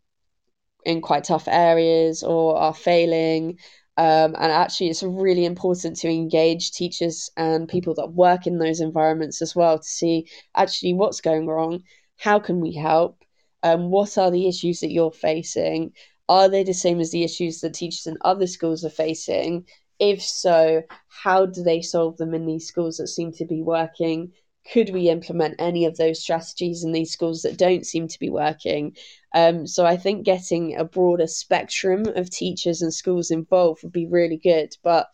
[0.84, 3.58] in quite tough areas or are failing.
[3.96, 8.80] Um, and actually, it's really important to engage teachers and people that work in those
[8.80, 11.82] environments as well to see actually what's going wrong,
[12.16, 13.22] how can we help,
[13.62, 15.92] um, what are the issues that you're facing,
[16.28, 19.66] are they the same as the issues that teachers in other schools are facing?
[19.98, 24.32] If so, how do they solve them in these schools that seem to be working?
[24.72, 28.30] Could we implement any of those strategies in these schools that don't seem to be
[28.30, 28.96] working?
[29.34, 34.06] Um, so I think getting a broader spectrum of teachers and schools involved would be
[34.06, 34.76] really good.
[34.82, 35.08] But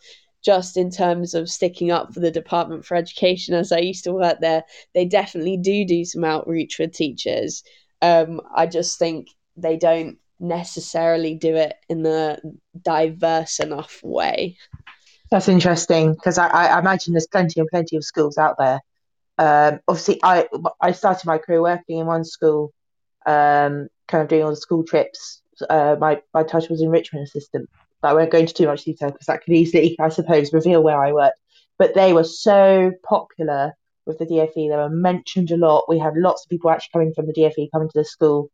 [0.45, 4.13] just in terms of sticking up for the Department for Education, as I used to
[4.13, 4.63] work there,
[4.95, 7.63] they definitely do do some outreach with teachers.
[8.03, 12.39] Um, I just think they don't necessarily do it in a
[12.83, 14.57] diverse enough way.
[15.31, 18.81] That's interesting because I, I imagine there's plenty and plenty of schools out there.
[19.39, 20.49] Um, obviously, I
[20.81, 22.73] I started my career working in one school,
[23.27, 25.43] um, kind of doing all the school trips.
[25.69, 27.69] Uh, my my title was enrichment assistant.
[28.03, 30.83] But I won't go into too much detail because that could easily, I suppose, reveal
[30.83, 31.41] where I worked.
[31.79, 33.73] But they were so popular
[34.07, 34.55] with the DFE.
[34.55, 35.85] They were mentioned a lot.
[35.89, 38.51] We had lots of people actually coming from the DFE coming to the school.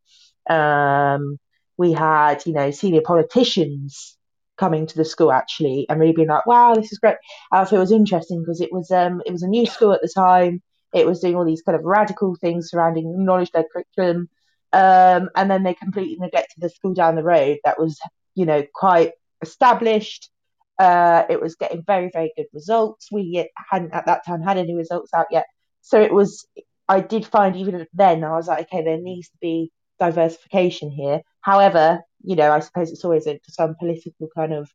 [0.49, 1.39] Um,
[1.77, 4.17] we had, you know, senior politicians
[4.57, 7.17] coming to the school actually and really being like, wow, this is great.
[7.51, 10.03] I thought it was interesting because it was um it was a new school at
[10.03, 10.63] the time.
[10.93, 14.29] It was doing all these kind of radical things surrounding knowledge-led curriculum.
[14.73, 17.99] Um, and then they completely neglected the school down the road that was,
[18.35, 19.13] you know, quite
[19.43, 20.31] established.
[20.79, 23.11] Uh, it was getting very, very good results.
[23.13, 25.47] We hadn't at that time had any results out yet.
[25.83, 26.47] So it was,
[26.89, 31.23] I did find even then, I was like, okay, there needs to be diversification here.
[31.41, 34.71] However, you know, I suppose it's always into some political kind of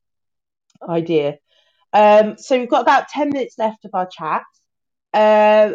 [0.87, 1.37] idea.
[1.93, 4.43] Um, so we've got about 10 minutes left of our chat.
[5.13, 5.73] Uh,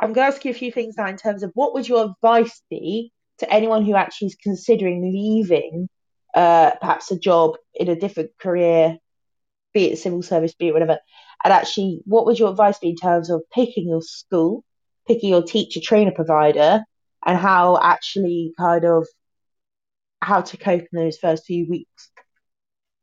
[0.00, 2.04] I'm going to ask you a few things now in terms of what would your
[2.06, 5.88] advice be to anyone who actually is considering leaving
[6.34, 8.96] uh, perhaps a job in a different career,
[9.74, 10.98] be it civil service, be it whatever.
[11.44, 14.64] And actually, what would your advice be in terms of picking your school,
[15.06, 16.82] picking your teacher trainer provider,
[17.26, 19.06] and how actually kind of
[20.22, 22.10] how to cope in those first few weeks?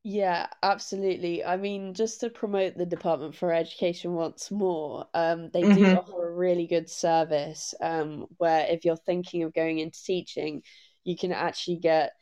[0.09, 1.43] Yeah, absolutely.
[1.43, 5.75] I mean, just to promote the Department for Education once more, um, they mm-hmm.
[5.75, 10.61] do offer a really good service um, where if you're thinking of going into teaching,
[11.03, 12.13] you can actually get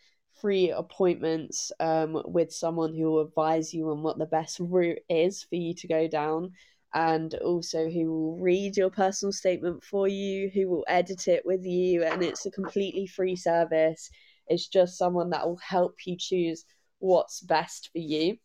[0.41, 5.43] free appointments um, with someone who will advise you on what the best route is
[5.43, 6.53] for you to go down
[6.95, 11.63] and also who will read your personal statement for you, who will edit it with
[11.63, 14.09] you, and it's a completely free service.
[14.47, 16.65] It's just someone that will help you choose
[17.05, 18.37] what's best for you.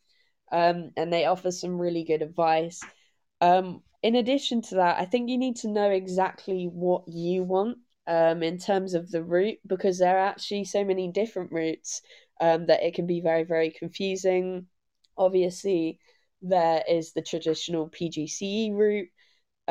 [0.53, 2.81] Um, and they offer some really good advice.
[3.41, 7.79] Um, in addition to that, I think you need to know exactly what you want
[8.07, 12.03] um, in terms of the route because there are actually so many different routes
[12.41, 14.67] um, that it can be very, very confusing.
[15.17, 15.99] Obviously,
[16.43, 19.09] there is the traditional PGCE route.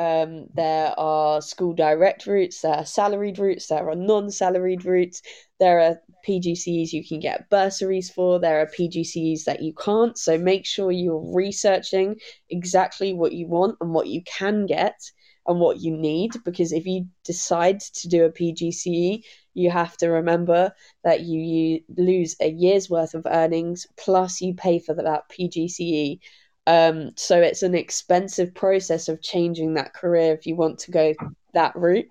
[0.00, 5.20] Um, there are school direct routes, there are salaried routes, there are non salaried routes,
[5.58, 10.16] there are PGCEs you can get bursaries for, there are PGCEs that you can't.
[10.16, 12.16] So make sure you're researching
[12.48, 14.98] exactly what you want and what you can get
[15.46, 19.22] and what you need because if you decide to do a PGCE,
[19.52, 20.72] you have to remember
[21.04, 26.20] that you, you lose a year's worth of earnings plus you pay for that PGCE.
[26.66, 31.14] Um, so it's an expensive process of changing that career if you want to go
[31.54, 32.06] that route.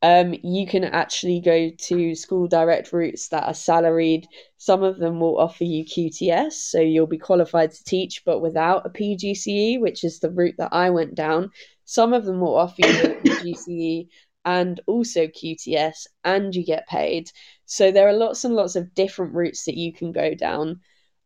[0.00, 4.28] Um, you can actually go to school direct routes that are salaried.
[4.56, 8.86] Some of them will offer you QTS, so you'll be qualified to teach, but without
[8.86, 11.50] a PGCE, which is the route that I went down.
[11.84, 14.08] Some of them will offer you a PGCE
[14.44, 17.30] and also QTS, and you get paid.
[17.66, 20.80] So there are lots and lots of different routes that you can go down.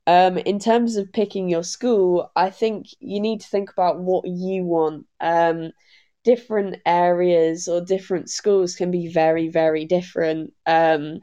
[0.06, 4.26] Um, in terms of picking your school, I think you need to think about what
[4.26, 5.06] you want.
[5.20, 5.70] Um,
[6.24, 10.52] different areas or different schools can be very, very different.
[10.66, 11.20] Um,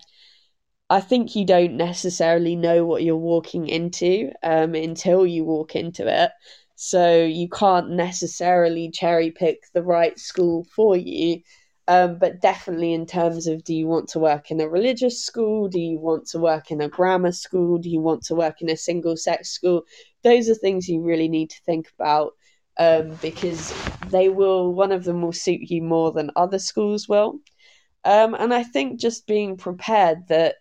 [0.89, 6.07] I think you don't necessarily know what you're walking into um, until you walk into
[6.07, 6.31] it.
[6.75, 11.41] So you can't necessarily cherry pick the right school for you.
[11.89, 15.67] Um, but definitely, in terms of do you want to work in a religious school?
[15.67, 17.79] Do you want to work in a grammar school?
[17.79, 19.81] Do you want to work in a single sex school?
[20.23, 22.33] Those are things you really need to think about
[22.77, 23.73] um, because
[24.09, 27.39] they will, one of them will suit you more than other schools will.
[28.05, 30.57] Um, and I think just being prepared that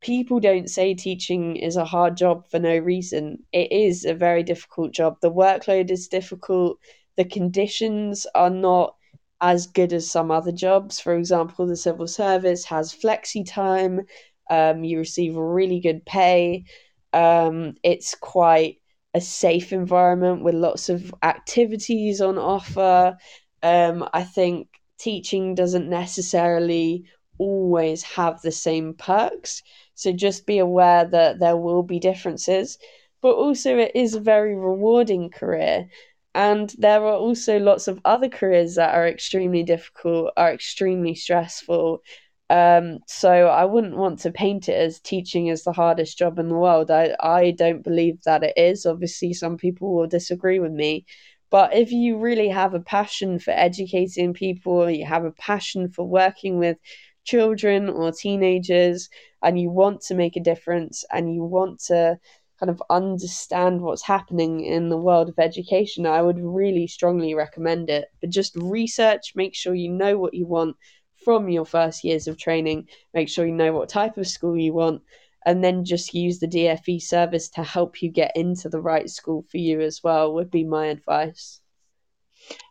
[0.00, 3.40] people don't say teaching is a hard job for no reason.
[3.52, 5.18] It is a very difficult job.
[5.20, 6.78] The workload is difficult.
[7.18, 8.94] The conditions are not
[9.40, 11.00] as good as some other jobs.
[11.00, 14.02] For example, the civil service has flexi time.
[14.50, 16.64] Um, you receive really good pay.
[17.12, 18.80] Um, it's quite
[19.14, 23.16] a safe environment with lots of activities on offer.
[23.62, 24.68] Um, I think
[24.98, 27.04] teaching doesn't necessarily
[27.38, 29.62] always have the same perks.
[29.94, 32.78] So just be aware that there will be differences.
[33.22, 35.88] But also, it is a very rewarding career.
[36.34, 42.02] And there are also lots of other careers that are extremely difficult, are extremely stressful.
[42.48, 46.48] Um, so I wouldn't want to paint it as teaching is the hardest job in
[46.48, 46.90] the world.
[46.90, 48.86] I, I don't believe that it is.
[48.86, 51.04] Obviously, some people will disagree with me.
[51.50, 56.04] But if you really have a passion for educating people, you have a passion for
[56.04, 56.76] working with
[57.24, 59.08] children or teenagers
[59.42, 62.18] and you want to make a difference and you want to
[62.60, 67.88] kind of understand what's happening in the world of education, I would really strongly recommend
[67.88, 68.08] it.
[68.20, 70.76] But just research, make sure you know what you want
[71.24, 74.74] from your first years of training, make sure you know what type of school you
[74.74, 75.02] want,
[75.46, 79.44] and then just use the DFE service to help you get into the right school
[79.50, 81.60] for you as well, would be my advice.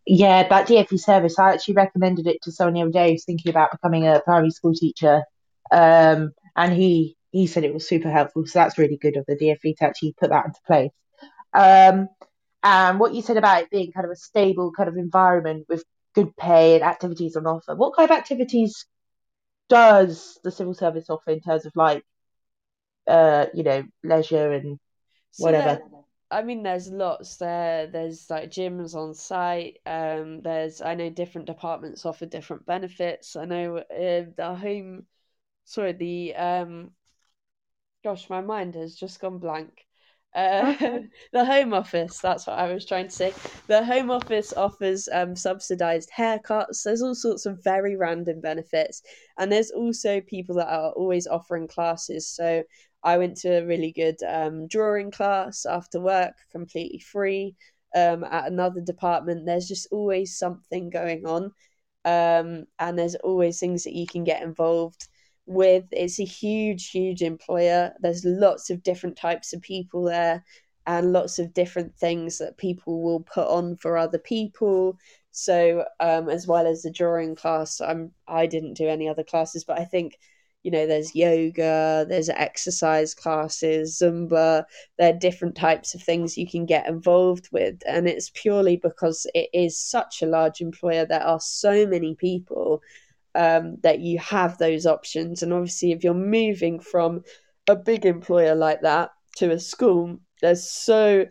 [0.06, 3.50] Yeah, that DFE service, I actually recommended it to Sonia the other day who's thinking
[3.50, 5.24] about becoming a primary school teacher.
[5.72, 8.46] Um, and he he said it was super helpful.
[8.46, 10.92] So that's really good of the DFE to actually put that into place.
[11.54, 12.10] Um,
[12.64, 15.84] and what you said about it being kind of a stable kind of environment with
[16.14, 17.76] good pay and activities on offer.
[17.76, 18.86] What kind of activities
[19.70, 22.04] does the civil service offer in terms of like,
[23.08, 24.80] uh, you know, leisure and
[25.38, 25.76] whatever?
[25.82, 26.02] So there,
[26.32, 27.88] I mean, there's lots there.
[27.88, 29.80] There's like gyms on site.
[29.86, 33.36] Um, there's I know different departments offer different benefits.
[33.36, 35.06] I know uh, the home,
[35.66, 36.92] sorry, the um,
[38.04, 39.86] gosh, my mind has just gone blank.
[40.36, 40.76] Uh,
[41.34, 43.34] the Home Office, that's what I was trying to say.
[43.66, 46.84] The Home Office offers um, subsidised haircuts.
[46.84, 49.02] There's all sorts of very random benefits.
[49.40, 52.30] And there's also people that are always offering classes.
[52.30, 52.62] So
[53.02, 57.56] I went to a really good um, drawing class after work, completely free.
[57.96, 61.46] Um, at another department, there's just always something going on.
[62.06, 65.09] Um, and there's always things that you can get involved
[65.50, 65.86] with.
[65.92, 67.94] It's a huge, huge employer.
[68.00, 70.44] There's lots of different types of people there
[70.88, 74.98] and lots of different things that people will put on for other people.
[75.32, 79.64] So, um, as well as the drawing class, I'm I didn't do any other classes,
[79.64, 80.18] but I think
[80.64, 84.66] you know there's yoga there's exercise classes zumba
[84.98, 89.26] there are different types of things you can get involved with and it's purely because
[89.34, 92.82] it is such a large employer there are so many people
[93.36, 95.44] um, that you have those options.
[95.44, 97.24] And obviously, if you're moving from
[97.68, 101.26] a big employer like that to a school, there's so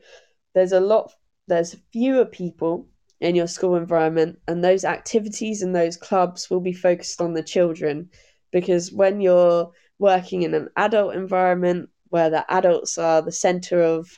[0.54, 1.12] there's a lot
[1.46, 2.86] there's fewer people
[3.20, 7.42] in your school environment, and those activities and those clubs will be focused on the
[7.42, 8.08] children
[8.52, 14.08] because when you're working in an adult environment where the adults are the center of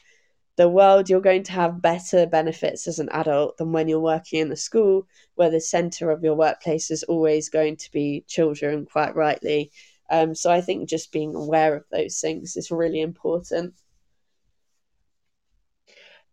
[0.61, 4.41] the world, you're going to have better benefits as an adult than when you're working
[4.41, 8.85] in a school where the center of your workplace is always going to be children,
[8.85, 9.73] quite rightly.
[10.11, 13.73] Um, so I think just being aware of those things is really important.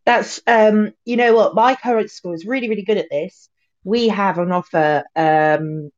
[0.04, 3.48] That's, um, you know what, my current school is really, really good at this.
[3.86, 5.90] We have an offer, um,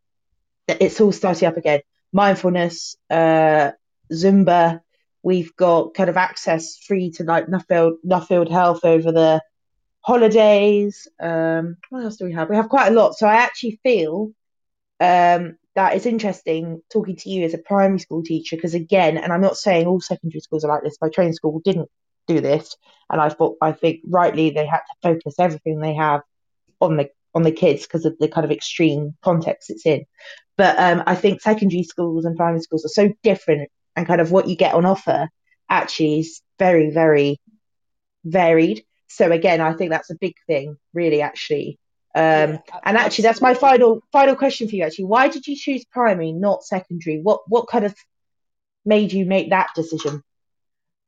[0.68, 1.82] it's all starting up again
[2.14, 3.72] mindfulness, uh,
[4.14, 4.82] Zumba,
[5.22, 9.42] We've got kind of access free to like Nuffield, Nuffield Health over the
[10.02, 11.08] holidays.
[11.20, 12.50] Um, what else do we have?
[12.50, 13.16] We have quite a lot.
[13.16, 14.32] So I actually feel
[15.00, 19.32] um, that it's interesting talking to you as a primary school teacher because again, and
[19.32, 20.98] I'm not saying all secondary schools are like this.
[21.02, 21.90] My training school didn't
[22.28, 22.76] do this,
[23.10, 26.22] and I thought I think rightly they had to focus everything they have
[26.80, 30.06] on the on the kids because of the kind of extreme context it's in.
[30.58, 34.32] But um, I think secondary schools and primary schools are so different and kind of
[34.32, 35.30] what you get on offer
[35.70, 37.40] actually is very, very
[38.24, 38.84] varied.
[39.08, 41.80] So again, I think that's a big thing, really, actually.
[42.16, 44.84] Um, yeah, and actually, that's my final final question for you.
[44.84, 47.20] Actually, why did you choose primary, not secondary?
[47.22, 47.96] What what kind of
[48.86, 50.24] made you make that decision?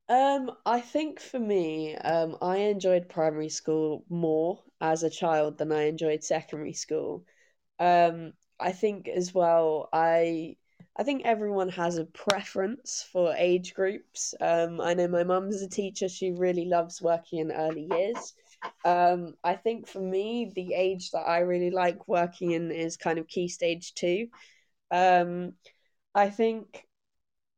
[0.10, 5.72] Um, I think for me, um, I enjoyed primary school more as a child than
[5.72, 7.26] I enjoyed secondary school.
[7.80, 10.58] Um, I think as well, I
[10.98, 14.36] I think everyone has a preference for age groups.
[14.40, 18.34] Um, I know my mum's a teacher; she really loves working in early years.
[18.86, 23.20] Um, I think for me, the age that I really like working in is kind
[23.20, 24.28] of key stage two.
[24.92, 25.54] Um,
[26.14, 26.86] I think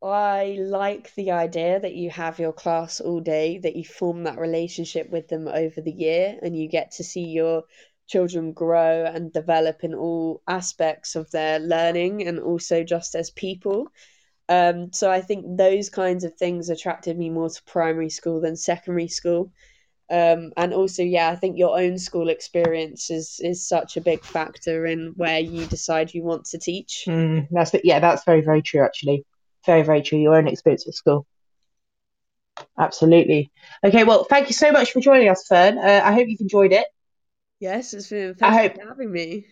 [0.04, 4.38] I like the idea that you have your class all day, that you form that
[4.38, 7.64] relationship with them over the year, and you get to see your
[8.08, 13.88] children grow and develop in all aspects of their learning and also just as people.
[14.49, 18.56] Um, so I think those kinds of things attracted me more to primary school than
[18.56, 19.51] secondary school.
[20.10, 24.24] Um, and also, yeah, I think your own school experience is is such a big
[24.24, 27.06] factor in where you decide you want to teach.
[27.08, 28.84] Mm, that's yeah, that's very very true.
[28.84, 29.26] Actually,
[29.66, 30.20] very very true.
[30.20, 31.26] Your own experience at school.
[32.78, 33.51] Absolutely.
[33.84, 35.78] Okay, well, thank you so much for joining us, Fern.
[35.78, 36.86] Uh, I hope you've enjoyed it.
[37.64, 38.36] Yes, it's been.
[38.41, 39.45] I hope, having me.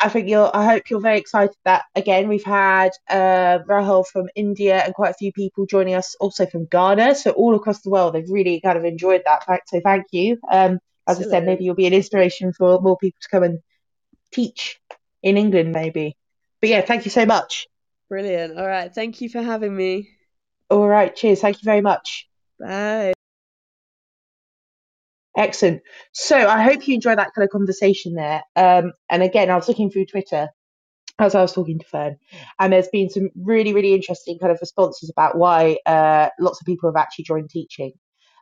[0.00, 0.50] I think you're.
[0.56, 5.10] I hope you're very excited that again we've had uh, Rahul from India and quite
[5.10, 7.14] a few people joining us also from Ghana.
[7.14, 9.44] So all across the world, they've really kind of enjoyed that.
[9.66, 10.38] So thank you.
[10.50, 13.58] Um, as I said, maybe you'll be an inspiration for more people to come and
[14.32, 14.80] teach
[15.22, 16.16] in England, maybe.
[16.62, 17.66] But yeah, thank you so much.
[18.08, 18.58] Brilliant.
[18.58, 18.94] All right.
[18.94, 20.08] Thank you for having me.
[20.70, 21.14] All right.
[21.14, 21.42] Cheers.
[21.42, 22.30] Thank you very much.
[22.58, 23.12] Bye.
[25.38, 25.82] Excellent.
[26.12, 28.42] So I hope you enjoy that kind of conversation there.
[28.56, 30.48] Um, and again, I was looking through Twitter
[31.20, 32.16] as I was talking to Fern,
[32.60, 36.66] and there's been some really, really interesting kind of responses about why uh, lots of
[36.66, 37.92] people have actually joined teaching.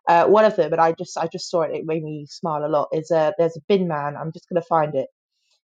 [0.09, 2.65] Uh, one of them, and I just I just saw it, it made me smile
[2.65, 2.89] a lot.
[2.93, 4.17] Is uh, there's a bin man.
[4.17, 5.09] I'm just going to find it.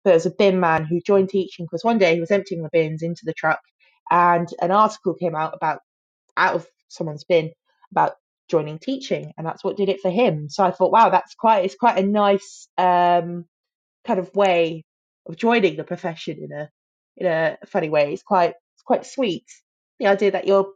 [0.05, 3.03] There's a bin man who joined teaching because one day he was emptying the bins
[3.03, 3.61] into the truck,
[4.11, 5.81] and an article came out about
[6.37, 7.53] out of someone's bin
[7.93, 8.15] about
[8.55, 10.49] joining teaching, and that's what did it for him.
[10.49, 13.47] So I thought, wow, that's quite it's quite a nice um,
[14.07, 14.85] kind of way
[15.27, 16.65] of joining the profession in a
[17.17, 18.13] in a funny way.
[18.13, 19.47] It's quite it's quite sweet.
[19.99, 20.69] The idea that you're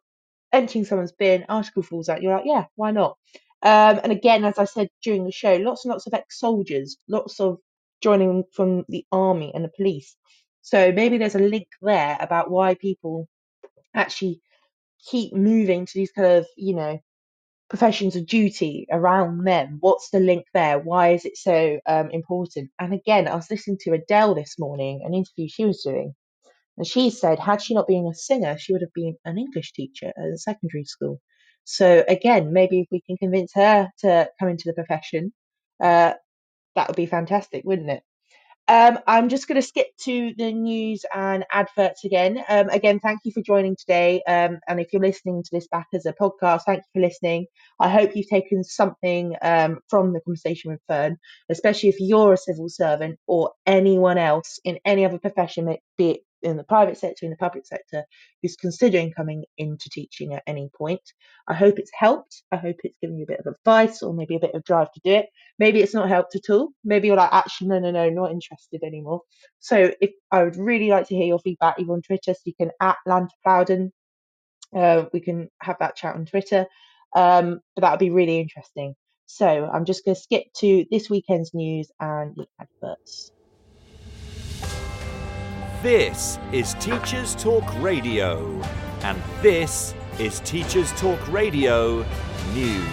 [0.53, 3.17] emptying someone's bin, article falls out, you're like, yeah, why not?
[3.63, 7.41] Um, and again, as I said during the show, lots and lots of ex-soldiers, lots
[7.41, 7.59] of
[8.01, 10.17] joining from the army and the police.
[10.63, 13.29] So maybe there's a link there about why people
[13.95, 14.41] actually
[15.11, 16.99] keep moving to these kind of, you know,
[17.69, 19.79] professions of duty around them.
[19.81, 20.79] What's the link there?
[20.79, 22.71] Why is it so um, important?
[22.79, 26.15] And again, I was listening to Adele this morning, an interview she was doing,
[26.77, 29.73] and she said, had she not been a singer, she would have been an English
[29.73, 31.21] teacher at a secondary school.
[31.65, 35.33] So again, maybe if we can convince her to come into the profession,
[35.83, 36.15] uh,
[36.75, 38.03] that would be fantastic, wouldn't it?
[38.69, 42.45] Um, I'm just going to skip to the news and adverts again.
[42.49, 44.23] Um, again, thank you for joining today.
[44.29, 47.47] Um, and if you're listening to this back as a podcast, thank you for listening.
[47.81, 51.17] I hope you've taken something um, from the conversation with Fern,
[51.51, 56.21] especially if you're a civil servant or anyone else in any other profession, be it
[56.43, 58.05] in the private sector, in the public sector,
[58.43, 61.01] who's considering coming into teaching at any point.
[61.49, 62.43] I hope it's helped.
[62.53, 64.93] I hope it's given you a bit of advice or maybe a bit of drive
[64.93, 65.27] to do it.
[65.59, 66.71] Maybe it's not helped at all.
[66.85, 69.23] Maybe you're like, actually, no, no, no, not interested anymore.
[69.61, 72.55] So if I would really like to hear your feedback, either on Twitter, so you
[72.55, 73.93] can at Land Plowden.
[74.77, 76.67] Uh, we can have that chat on Twitter.
[77.17, 78.95] Um, but that would be really interesting.
[79.27, 83.33] So I'm just going to skip to this weekend's news and the adverts.
[85.83, 88.61] This is Teachers Talk Radio,
[89.03, 92.05] and this is Teachers Talk Radio
[92.53, 92.85] News.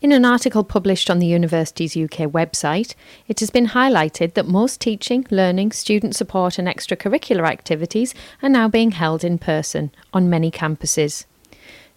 [0.00, 2.96] In an article published on the Universities UK website,
[3.28, 8.12] it has been highlighted that most teaching, learning, student support, and extracurricular activities
[8.42, 11.26] are now being held in person on many campuses.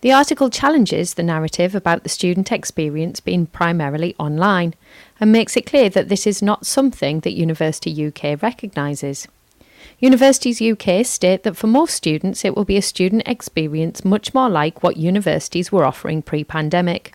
[0.02, 4.76] The article challenges the narrative about the student experience being primarily online
[5.20, 9.28] and makes it clear that this is not something that University UK recognises.
[9.98, 14.50] Universities UK state that for most students it will be a student experience much more
[14.50, 17.14] like what universities were offering pre pandemic.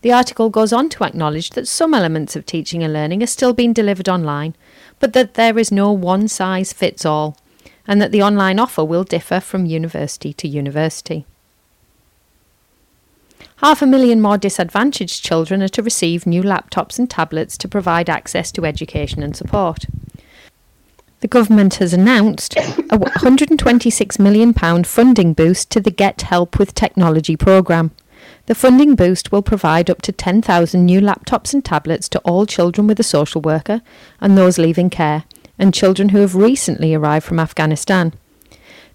[0.00, 3.52] The article goes on to acknowledge that some elements of teaching and learning are still
[3.52, 4.56] being delivered online,
[4.98, 7.36] but that there is no one size fits all,
[7.86, 11.24] and that the online offer will differ from university to university.
[13.62, 18.10] Half a million more disadvantaged children are to receive new laptops and tablets to provide
[18.10, 19.86] access to education and support.
[21.20, 22.62] The government has announced a
[22.98, 24.52] £126 million
[24.82, 27.92] funding boost to the Get Help with Technology programme.
[28.46, 32.88] The funding boost will provide up to 10,000 new laptops and tablets to all children
[32.88, 33.80] with a social worker
[34.20, 35.22] and those leaving care,
[35.56, 38.12] and children who have recently arrived from Afghanistan.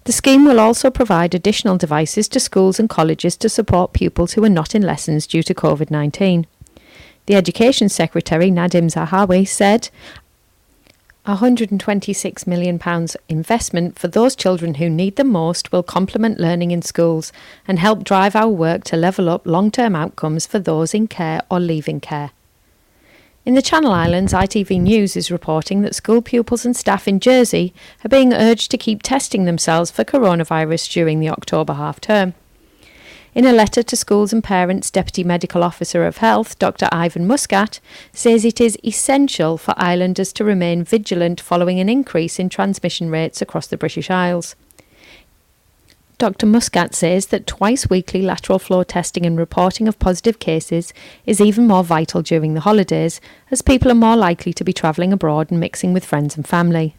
[0.08, 4.42] The scheme will also provide additional devices to schools and colleges to support pupils who
[4.42, 6.46] are not in lessons due to COVID 19.
[7.26, 9.90] The Education Secretary, Nadhim Zahawi, said
[11.26, 12.80] £126 million
[13.28, 17.30] investment for those children who need them most will complement learning in schools
[17.66, 21.42] and help drive our work to level up long term outcomes for those in care
[21.50, 22.30] or leaving care.
[23.48, 27.72] In the Channel Islands, ITV News is reporting that school pupils and staff in Jersey
[28.04, 32.34] are being urged to keep testing themselves for coronavirus during the October half term.
[33.34, 36.90] In a letter to schools and parents, Deputy Medical Officer of Health, Dr.
[36.92, 37.80] Ivan Muscat,
[38.12, 43.40] says it is essential for islanders to remain vigilant following an increase in transmission rates
[43.40, 44.56] across the British Isles.
[46.18, 46.46] Dr.
[46.46, 50.92] Muscat says that twice weekly lateral flow testing and reporting of positive cases
[51.24, 53.20] is even more vital during the holidays,
[53.52, 56.96] as people are more likely to be travelling abroad and mixing with friends and family.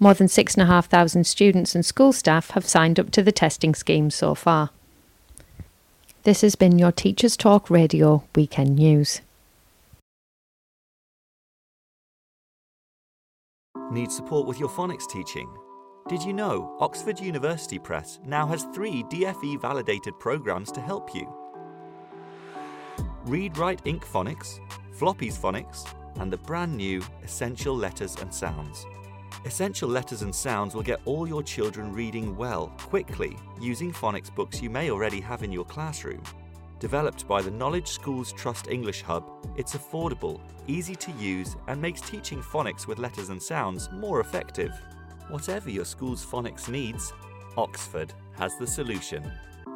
[0.00, 4.34] More than 6,500 students and school staff have signed up to the testing scheme so
[4.34, 4.70] far.
[6.22, 9.20] This has been your Teachers Talk Radio Weekend News.
[13.90, 15.48] Need support with your phonics teaching?
[16.08, 21.30] Did you know Oxford University Press now has three DFE validated programs to help you?
[23.26, 24.06] Read Write Inc.
[24.06, 24.58] Phonics,
[24.94, 25.84] Floppy's Phonics,
[26.18, 28.86] and the brand new Essential Letters and Sounds.
[29.44, 34.62] Essential Letters and Sounds will get all your children reading well, quickly, using phonics books
[34.62, 36.22] you may already have in your classroom.
[36.80, 42.00] Developed by the Knowledge Schools Trust English Hub, it's affordable, easy to use, and makes
[42.00, 44.72] teaching phonics with letters and sounds more effective.
[45.28, 47.12] Whatever your school's phonics needs,
[47.58, 49.30] Oxford has the solution.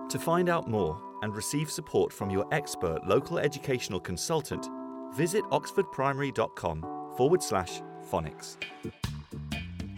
[0.09, 4.67] To find out more and receive support from your expert local educational consultant,
[5.15, 6.81] visit oxfordprimary.com
[7.17, 8.57] forward slash phonics.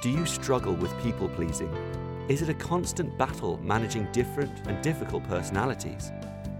[0.00, 1.70] Do you struggle with people pleasing?
[2.30, 6.10] Is it a constant battle managing different and difficult personalities?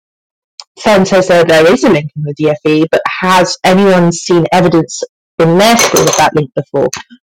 [0.79, 5.01] Fern says that there is a link in the DFE, but has anyone seen evidence
[5.39, 6.87] in their school of that link before?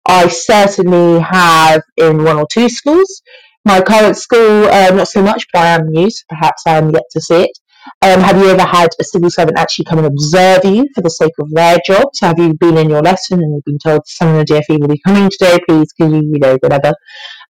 [0.06, 3.22] I certainly have in one or two schools.
[3.66, 6.92] My current school, uh, not so much, but I am new, so perhaps I am
[6.92, 7.58] yet to see it.
[8.02, 11.10] Um, have you ever had a civil servant actually come and observe you for the
[11.10, 12.10] sake of their job?
[12.14, 14.80] So have you been in your lesson and you've been told someone in the DFE
[14.80, 16.94] will be coming today, please, can you, you know, whatever.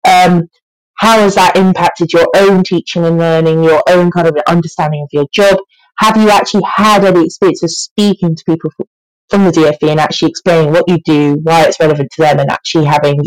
[0.08, 0.49] Um,
[0.95, 5.10] how has that impacted your own teaching and learning, your own kind of understanding of
[5.12, 5.58] your job?
[5.97, 8.72] Have you actually had any experience of speaking to people
[9.30, 12.51] from the DFE and actually explaining what you do, why it's relevant to them, and
[12.51, 13.20] actually having,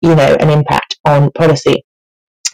[0.00, 1.84] you know, an impact on policy?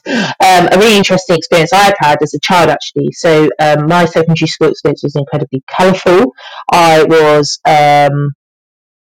[0.07, 3.11] Um, a really interesting experience I've had as a child, actually.
[3.12, 6.33] So um, my secondary school experience was incredibly colourful.
[6.73, 8.33] I was um,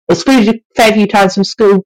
[0.10, 1.84] excluded a fair few times from school.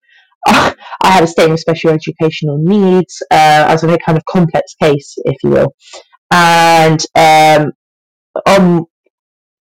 [0.47, 3.21] I had a state of special educational needs.
[3.31, 5.75] Uh, a very kind of complex case, if you will.
[6.31, 7.71] And um,
[8.47, 8.85] on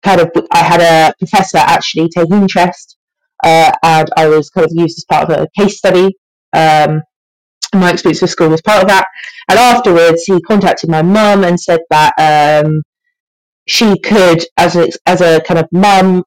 [0.04, 2.96] kind of, I had a professor actually take interest,
[3.44, 6.16] uh, and I was kind of used as part of a case study.
[6.52, 7.02] Um,
[7.74, 9.06] my experience with school was part of that.
[9.48, 12.12] And afterwards, he contacted my mum and said that
[12.64, 12.82] um,
[13.66, 16.22] she could, as a as a kind of mum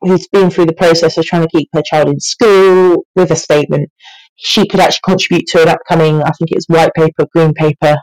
[0.00, 3.36] who's been through the process of trying to keep her child in school with a
[3.36, 3.90] statement,
[4.36, 7.96] she could actually contribute to an upcoming, I think it's white paper, green paper,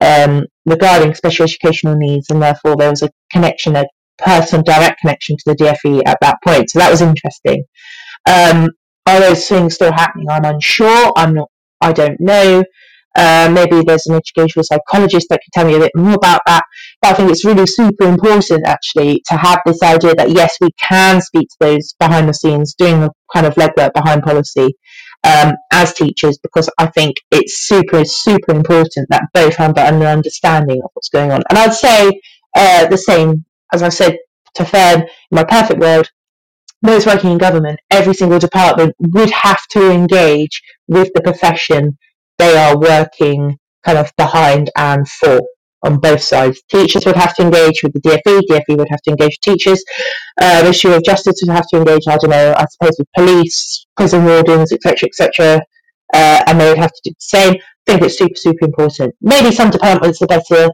[0.00, 3.86] um, regarding special educational needs, and therefore there was a connection, a
[4.18, 6.70] personal direct connection to the DFE at that point.
[6.70, 7.64] So that was interesting.
[8.28, 8.70] Um,
[9.06, 10.28] are those things still happening?
[10.30, 11.12] I'm unsure.
[11.16, 11.48] I'm not
[11.80, 12.62] I don't know.
[13.16, 16.62] Uh, maybe there's an educational psychologist that can tell me a bit more about that.
[17.02, 20.70] But I think it's really super important actually to have this idea that yes, we
[20.80, 24.76] can speak to those behind the scenes doing the kind of legwork behind policy
[25.24, 30.80] um, as teachers because I think it's super, super important that both have an understanding
[30.82, 31.42] of what's going on.
[31.50, 32.20] And I'd say
[32.56, 34.16] uh, the same, as I said
[34.54, 36.10] to Fern, in my perfect world,
[36.82, 41.98] those working in government, every single department would have to engage with the profession
[42.40, 45.40] they are working kind of behind and for
[45.82, 46.62] on both sides.
[46.70, 49.82] Teachers would have to engage with the DFE, DFE would have to engage teachers,
[50.40, 53.86] uh, issue of justice would have to engage, I don't know, I suppose with police,
[53.96, 55.60] prison wardens, etc., etc.,
[56.12, 57.54] uh, and they would have to do the same.
[57.54, 59.14] I think it's super, super important.
[59.22, 60.70] Maybe some departments are better,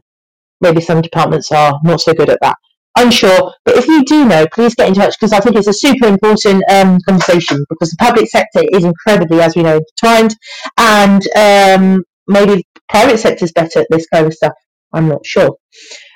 [0.59, 2.57] maybe some departments are not so good at that.
[2.97, 3.53] Unsure.
[3.65, 6.07] But if you do know, please get in touch because I think it's a super
[6.07, 10.35] important um, conversation because the public sector is incredibly, as we know, intertwined,
[10.77, 14.53] and um, maybe private sector is better at this kind of stuff.
[14.93, 15.57] I'm not sure.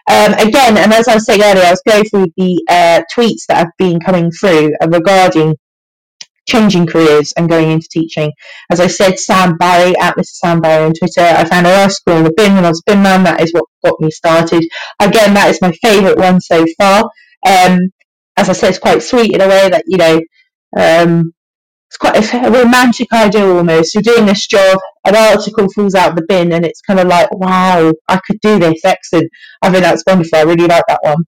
[0.09, 3.45] Um, again, and as I was saying earlier, I was going through the uh, tweets
[3.47, 5.55] that have been coming through regarding
[6.47, 8.31] changing careers and going into teaching.
[8.69, 10.26] As I said, Sam Barry at Mr.
[10.26, 11.22] Sam Barry on Twitter.
[11.22, 13.23] I found an article in the bin when I was bin man.
[13.23, 14.63] That is what got me started.
[14.99, 17.03] Again, that is my favourite one so far.
[17.45, 17.80] Um,
[18.38, 20.19] as I said, it's quite sweet in a way that you know.
[20.77, 21.34] Um,
[21.91, 23.93] it's quite a romantic idea almost.
[23.93, 27.30] You're doing this job, an article falls out the bin, and it's kind of like,
[27.34, 28.85] wow, I could do this.
[28.85, 29.30] Excellent.
[29.61, 30.39] I think that's wonderful.
[30.39, 31.26] I really like that one.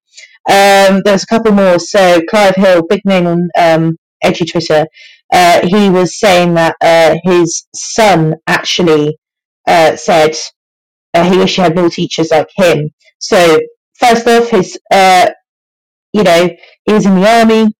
[0.49, 1.80] Um, there's a couple more.
[1.80, 4.85] So Clive Hill, big name on um, EduTwitter,
[5.33, 9.17] uh, he was saying that uh, his son actually
[9.67, 10.35] uh, said
[11.13, 12.89] uh, he wished he had more teachers like him.
[13.19, 13.59] So
[13.95, 15.29] first off, his uh,
[16.13, 16.49] you know
[16.85, 17.73] he was in the army.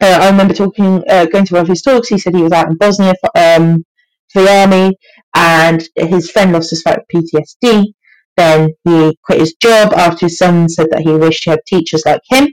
[0.00, 2.08] Uh, I remember talking, going to one of his talks.
[2.08, 3.84] He said he was out in Bosnia for, um,
[4.32, 4.96] for the army,
[5.34, 7.86] and his friend lost his fight with PTSD.
[8.36, 12.04] Then he quit his job after his son said that he wished he had teachers
[12.06, 12.48] like him.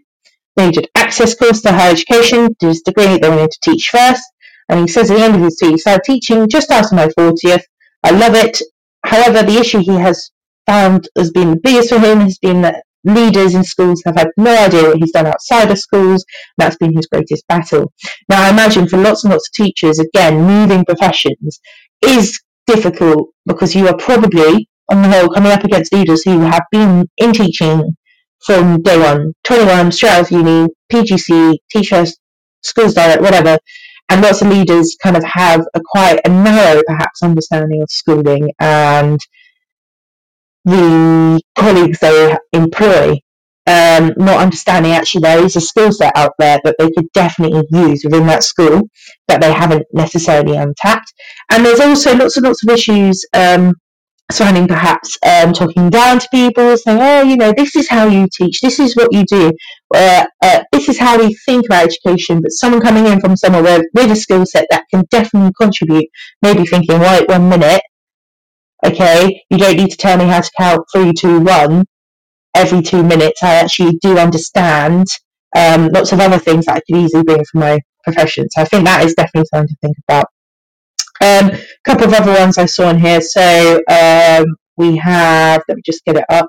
[0.55, 4.23] Then he access course to higher education, did his degree, then went to teach first.
[4.69, 7.07] And he says at the end of his tweet, he started teaching just after my
[7.07, 7.63] 40th.
[8.03, 8.61] I love it.
[9.05, 10.31] However, the issue he has
[10.65, 14.29] found has been the biggest for him has been that leaders in schools have had
[14.35, 16.25] no idea what he's done outside of schools.
[16.57, 17.91] That's been his greatest battle.
[18.29, 21.59] Now, I imagine for lots and lots of teachers, again, moving professions
[22.01, 26.63] is difficult because you are probably, on the whole, coming up against leaders who have
[26.71, 27.95] been in teaching
[28.45, 32.05] from day one, 21, straight out of uni, PGCE, teacher,
[32.61, 33.57] schools direct, whatever.
[34.09, 38.51] And lots of leaders kind of have a quite a narrow, perhaps, understanding of schooling
[38.59, 39.19] and
[40.63, 43.15] the colleagues they employ,
[43.67, 47.63] um, not understanding actually there is a skill set out there that they could definitely
[47.71, 48.81] use within that school
[49.27, 51.11] that they haven't necessarily untapped.
[51.49, 53.73] And there's also lots and lots of issues um,
[54.31, 58.27] surrounding perhaps um, talking down to people, saying, oh, you know, this is how you
[58.33, 59.51] teach, this is what you do,
[59.93, 63.61] uh, uh, this is how we think about education, but someone coming in from somewhere
[63.61, 66.05] with, with a skill set that can definitely contribute,
[66.41, 67.81] maybe thinking, right, one minute,
[68.85, 71.85] okay, you don't need to tell me how to count three, two, one
[72.55, 73.43] every two minutes.
[73.43, 75.07] I actually do understand
[75.55, 78.47] um, lots of other things that I could easily bring from my profession.
[78.49, 80.25] So I think that is definitely something to think about.
[81.25, 83.19] Um, a couple of other ones I saw in here.
[83.19, 84.45] So um,
[84.77, 86.47] we have, let me just get it up.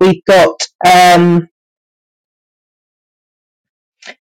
[0.00, 0.56] We've got
[0.86, 1.48] um,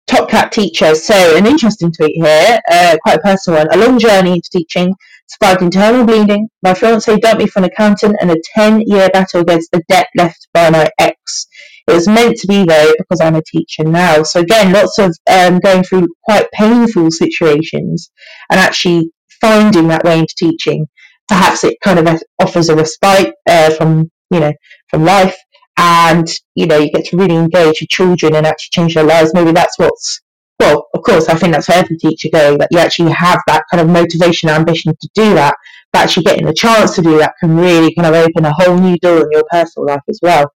[0.07, 0.93] Top Cat Teacher.
[0.95, 3.73] So an interesting tweet here, uh, quite a personal one.
[3.73, 4.93] A long journey into teaching,
[5.27, 6.49] survived internal bleeding.
[6.61, 10.49] My fiance dumped me for an accountant and a 10-year battle against the debt left
[10.53, 11.47] by my ex.
[11.87, 14.23] It was meant to be though because I'm a teacher now.
[14.23, 18.09] So again, lots of um, going through quite painful situations
[18.49, 19.11] and actually
[19.43, 20.87] finding that way into teaching.
[21.27, 24.53] Perhaps it kind of offers a respite uh, from you know
[24.89, 25.37] from life,
[25.77, 29.33] and you know you get to really engage with children and actually change their lives.
[29.33, 30.21] Maybe that's what's
[30.59, 33.63] well, of course, I think that's for every teacher going that you actually have that
[33.69, 35.55] kind of motivation, ambition to do that.
[35.91, 38.77] But actually getting the chance to do that can really kind of open a whole
[38.77, 40.51] new door in your personal life as well.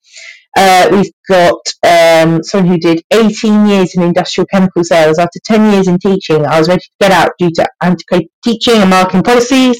[0.56, 5.18] Uh, we've got um, someone who did 18 years in industrial chemical sales.
[5.18, 8.76] After 10 years in teaching, I was ready to get out due to antiquated teaching
[8.76, 9.80] and marking policies.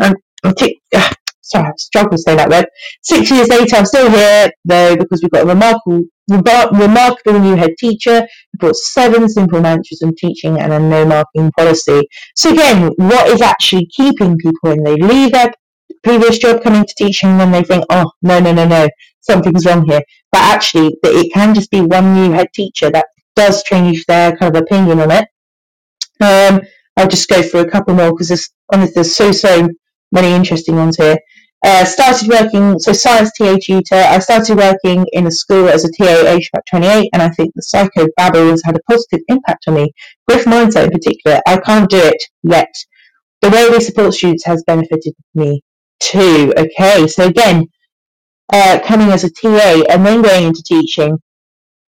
[0.00, 2.66] And uh, sorry, I struggle to say that word.
[3.02, 7.74] Six years later, I'm still here, though, because we've got a remarkable, remarkable new head
[7.78, 12.08] teacher who brought seven simple mantras in teaching and a no marking policy.
[12.34, 15.52] So again, what is actually keeping people when They leave their
[16.02, 18.88] previous job coming to teaching then they think, oh, no, no, no, no,
[19.24, 20.02] something's wrong here.
[20.32, 23.06] But actually, it can just be one new head teacher that
[23.36, 25.28] does change their kind of opinion on it.
[26.20, 26.60] Um,
[26.96, 28.50] I'll just go through a couple more because there's,
[28.94, 29.68] there's so, so
[30.12, 31.18] many interesting ones here.
[31.64, 33.94] Uh, started working, so science TA tutor.
[33.94, 37.54] I started working in a school as a TA aged about 28, and I think
[37.54, 39.90] the psycho babble has had a positive impact on me.
[40.28, 42.72] Growth mindset in particular, I can't do it yet.
[43.40, 45.62] The way we support students has benefited me
[46.00, 46.52] too.
[46.56, 47.66] Okay, so again,
[48.52, 51.18] uh, coming as a TA and then going into teaching,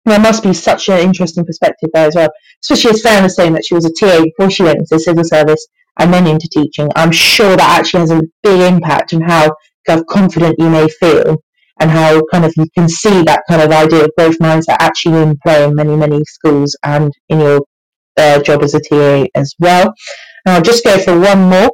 [0.05, 2.31] there must be such an interesting perspective there as well.
[2.63, 5.25] Especially as Fran was saying that she was a TA before she went into civil
[5.25, 5.67] service
[5.99, 6.89] and then into teaching.
[6.97, 9.55] I'm sure that actually has a big impact on how
[9.87, 11.37] kind of confident you may feel
[11.81, 15.23] and how kind of you can see that kind of idea of growth mindset actually
[15.23, 17.61] in play in many, many schools and in your
[18.17, 19.93] uh, job as a TA as well.
[20.45, 21.71] And I'll just go for one more.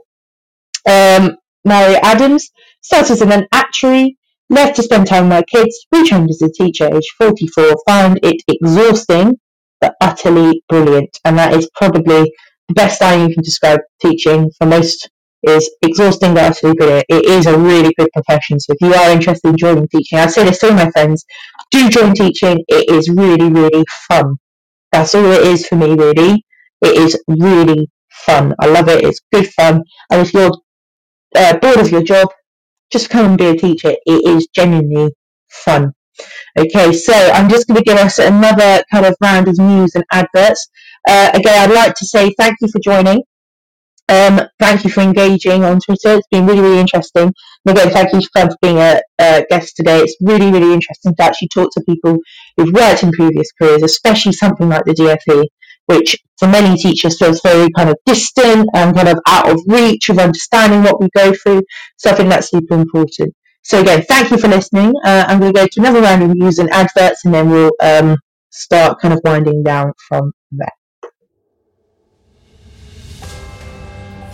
[0.87, 2.51] Um, Mary Adams
[2.83, 4.19] started as an actuary,
[4.51, 8.43] left to spend time with my kids, retrained as a teacher age 44, found it
[8.49, 9.39] exhausting
[9.81, 11.19] but utterly brilliant.
[11.25, 12.33] And that is probably
[12.69, 15.09] the best line you can describe teaching for most
[15.43, 17.05] is exhausting but utterly brilliant.
[17.09, 18.59] It is a really good profession.
[18.59, 21.25] So if you are interested in joining teaching, I say this to all my friends,
[21.71, 22.65] do join teaching.
[22.69, 24.37] It is really, really fun.
[24.93, 26.45] That's all it is for me, really.
[26.81, 28.55] It is really fun.
[28.61, 29.05] I love it.
[29.05, 29.83] It's good fun.
[30.11, 30.53] And if you're
[31.37, 32.29] uh, bored of your job,
[32.95, 33.93] just come and be a teacher.
[34.07, 35.12] It is genuinely
[35.51, 35.93] fun.
[36.57, 40.05] Okay, so I'm just going to give us another kind of round of news and
[40.12, 40.69] adverts.
[41.09, 43.23] Uh, again, I'd like to say thank you for joining.
[44.09, 46.19] Um, thank you for engaging on Twitter.
[46.19, 47.33] It's been really, really interesting.
[47.66, 50.01] And again, thank you for being a, a, guest today.
[50.01, 52.19] It's really, really interesting to actually talk to people
[52.57, 55.45] who've worked in previous careers, especially something like the DFE,
[55.86, 60.09] which for many teachers feels very kind of distant and kind of out of reach
[60.09, 61.62] of understanding what we go through.
[61.97, 63.35] So I think that's super important.
[63.62, 64.93] So again, thank you for listening.
[65.05, 67.73] Uh, I'm going to go to another round of news and adverts, and then we'll
[67.81, 68.16] um,
[68.51, 70.69] start kind of winding down from there.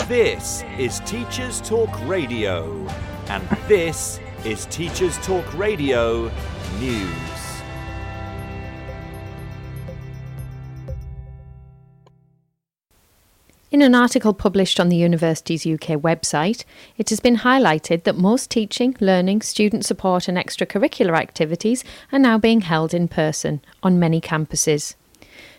[0.09, 2.85] This is Teachers Talk Radio,
[3.29, 6.29] and this is Teachers Talk Radio
[6.81, 7.40] News.
[13.71, 16.65] In an article published on the Universities UK website,
[16.99, 22.37] it has been highlighted that most teaching, learning, student support, and extracurricular activities are now
[22.37, 24.97] being held in person on many campuses.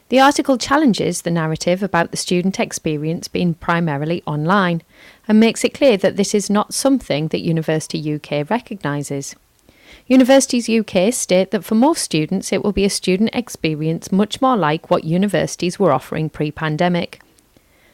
[0.10, 4.82] The article challenges the narrative about the student experience being primarily online
[5.26, 9.38] and makes it clear that this is not something that University UK recognises.
[10.08, 14.58] Universities UK state that for most students it will be a student experience much more
[14.58, 17.22] like what universities were offering pre pandemic.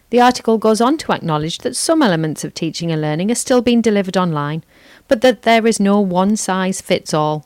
[0.10, 3.62] The article goes on to acknowledge that some elements of teaching and learning are still
[3.62, 4.64] being delivered online,
[5.08, 7.46] but that there is no one size fits all,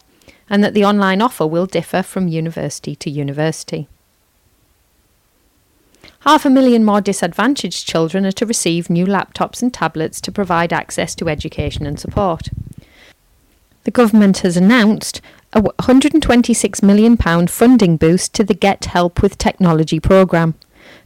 [0.49, 3.87] and that the online offer will differ from university to university.
[6.19, 10.71] Half a million more disadvantaged children are to receive new laptops and tablets to provide
[10.71, 12.49] access to education and support.
[13.85, 15.19] The government has announced
[15.53, 17.17] a £126 million
[17.47, 20.53] funding boost to the Get Help with Technology programme.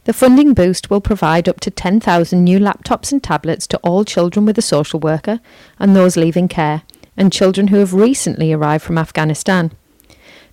[0.06, 4.46] The funding boost will provide up to 10,000 new laptops and tablets to all children
[4.46, 5.40] with a social worker
[5.80, 6.82] and those leaving care,
[7.16, 9.72] and children who have recently arrived from Afghanistan.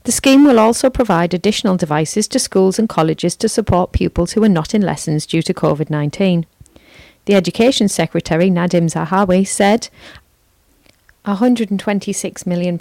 [0.05, 4.43] The scheme will also provide additional devices to schools and colleges to support pupils who
[4.43, 6.47] are not in lessons due to COVID 19.
[7.25, 9.87] The Education Secretary, Nadhim Zahawi, said
[11.25, 12.77] £126 million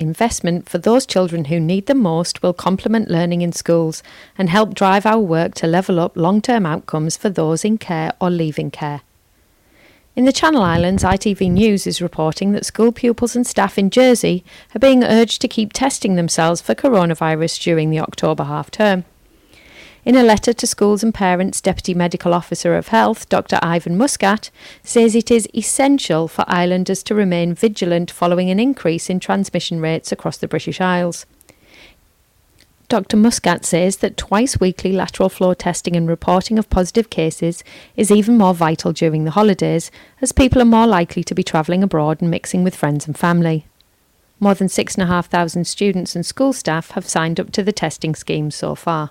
[0.00, 4.02] investment for those children who need them most will complement learning in schools
[4.36, 8.12] and help drive our work to level up long term outcomes for those in care
[8.20, 9.02] or leaving care.
[10.16, 14.44] In the Channel Islands, ITV News is reporting that school pupils and staff in Jersey
[14.74, 19.04] are being urged to keep testing themselves for coronavirus during the October half term.
[20.04, 23.58] In a letter to schools and parents, Deputy Medical Officer of Health, Dr.
[23.62, 24.50] Ivan Muscat,
[24.82, 30.12] says it is essential for islanders to remain vigilant following an increase in transmission rates
[30.12, 31.24] across the British Isles.
[32.90, 33.16] Dr.
[33.16, 37.64] Muscat says that twice weekly lateral flow testing and reporting of positive cases
[37.96, 39.90] is even more vital during the holidays,
[40.20, 43.66] as people are more likely to be travelling abroad and mixing with friends and family.
[44.38, 48.74] More than 6,500 students and school staff have signed up to the testing scheme so
[48.74, 49.10] far.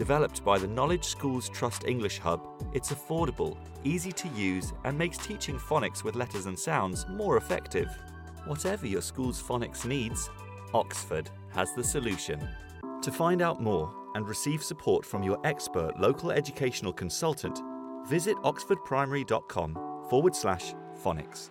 [0.00, 2.40] Developed by the Knowledge Schools Trust English Hub,
[2.72, 7.86] it's affordable, easy to use, and makes teaching phonics with letters and sounds more effective.
[8.46, 10.30] Whatever your school's phonics needs,
[10.72, 12.48] Oxford has the solution.
[13.02, 17.60] To find out more and receive support from your expert local educational consultant,
[18.08, 20.72] visit oxfordprimary.com forward slash
[21.04, 21.50] phonics.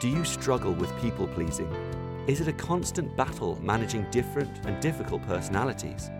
[0.00, 1.72] Do you struggle with people pleasing?
[2.26, 6.10] Is it a constant battle managing different and difficult personalities?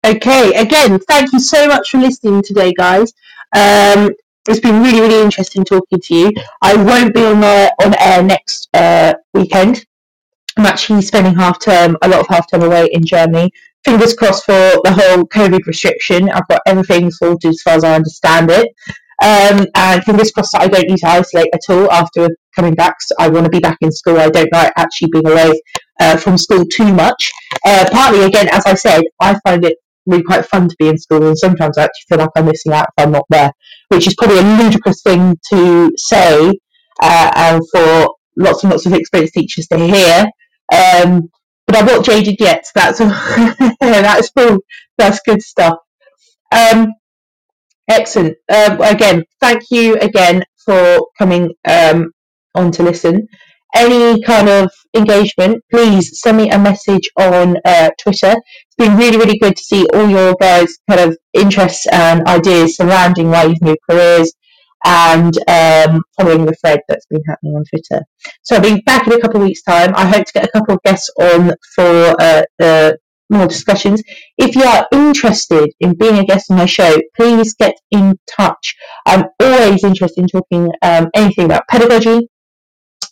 [0.06, 3.14] Okay, again, thank you so much for listening today, guys.
[3.56, 4.10] Um,
[4.50, 6.32] it's been really, really interesting talking to you.
[6.62, 9.86] I won't be on uh, on air next uh, weekend.
[10.58, 13.52] I'm actually spending half term, a lot of half term away in Germany.
[13.84, 14.54] Fingers crossed for
[14.84, 16.30] the whole COVID restriction.
[16.30, 18.68] I've got everything sorted as far as I understand it.
[19.24, 22.96] Um, and fingers crossed that I don't need to isolate at all after coming back.
[23.02, 24.18] So I want to be back in school.
[24.18, 25.62] I don't like actually being away
[26.00, 27.30] uh, from school too much.
[27.66, 29.78] Uh, partly, again, as I said, I find it
[30.08, 32.74] really quite fun to be in school, and sometimes I actually feel like I'm missing
[32.74, 33.52] out if I'm not there,
[33.90, 36.52] which is probably a ludicrous thing to say,
[37.02, 40.26] uh, and for lots and lots of experienced teachers to hear.
[40.74, 41.30] Um,
[41.68, 42.66] but I'm not jaded yet.
[42.76, 43.00] That's
[43.80, 44.60] that's cool.
[44.98, 45.78] That's good stuff.
[46.52, 46.94] Um,
[47.90, 48.38] excellent.
[48.54, 52.12] Um, again, thank you again for coming um,
[52.56, 53.28] on to listen
[53.76, 58.32] any kind of engagement, please send me a message on uh, Twitter.
[58.34, 62.76] It's been really, really good to see all your guys' kind of interests and ideas
[62.76, 64.34] surrounding why you've moved careers
[64.86, 68.04] and um, following the thread that's been happening on Twitter.
[68.44, 69.94] So I'll be back in a couple of weeks' time.
[69.96, 72.98] I hope to get a couple of guests on for uh, the
[73.30, 74.04] more discussions.
[74.38, 78.76] If you are interested in being a guest on my show, please get in touch.
[79.06, 82.28] I'm always interested in talking um, anything about pedagogy,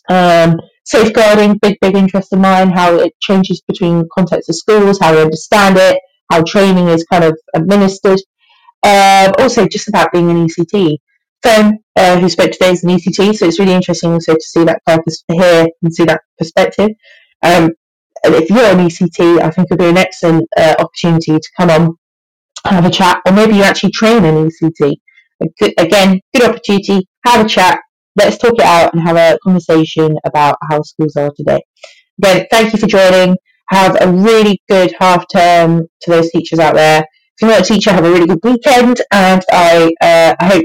[0.08, 5.14] um, safeguarding, big, big interest of mine, how it changes between contexts of schools, how
[5.14, 5.98] we understand it,
[6.30, 8.20] how training is kind of administered.
[8.82, 10.96] Um, also, just about being an ECT.
[11.42, 14.64] Fern, uh, who spoke today, is an ECT, so it's really interesting also to see
[14.64, 16.90] that purpose here and see that perspective.
[17.42, 17.70] Um,
[18.24, 21.50] and if you're an ECT, I think it would be an excellent uh, opportunity to
[21.56, 21.96] come on,
[22.64, 24.92] and have a chat, or maybe you actually train an ECT.
[25.58, 27.80] Good, again, good opportunity, have a chat,
[28.16, 31.60] let's talk it out and have a conversation about how schools are today.
[32.22, 33.36] Again, thank you for joining.
[33.68, 37.00] Have a really good half term to those teachers out there.
[37.00, 40.64] If you're not a teacher, have a really good weekend, and I, uh, I hope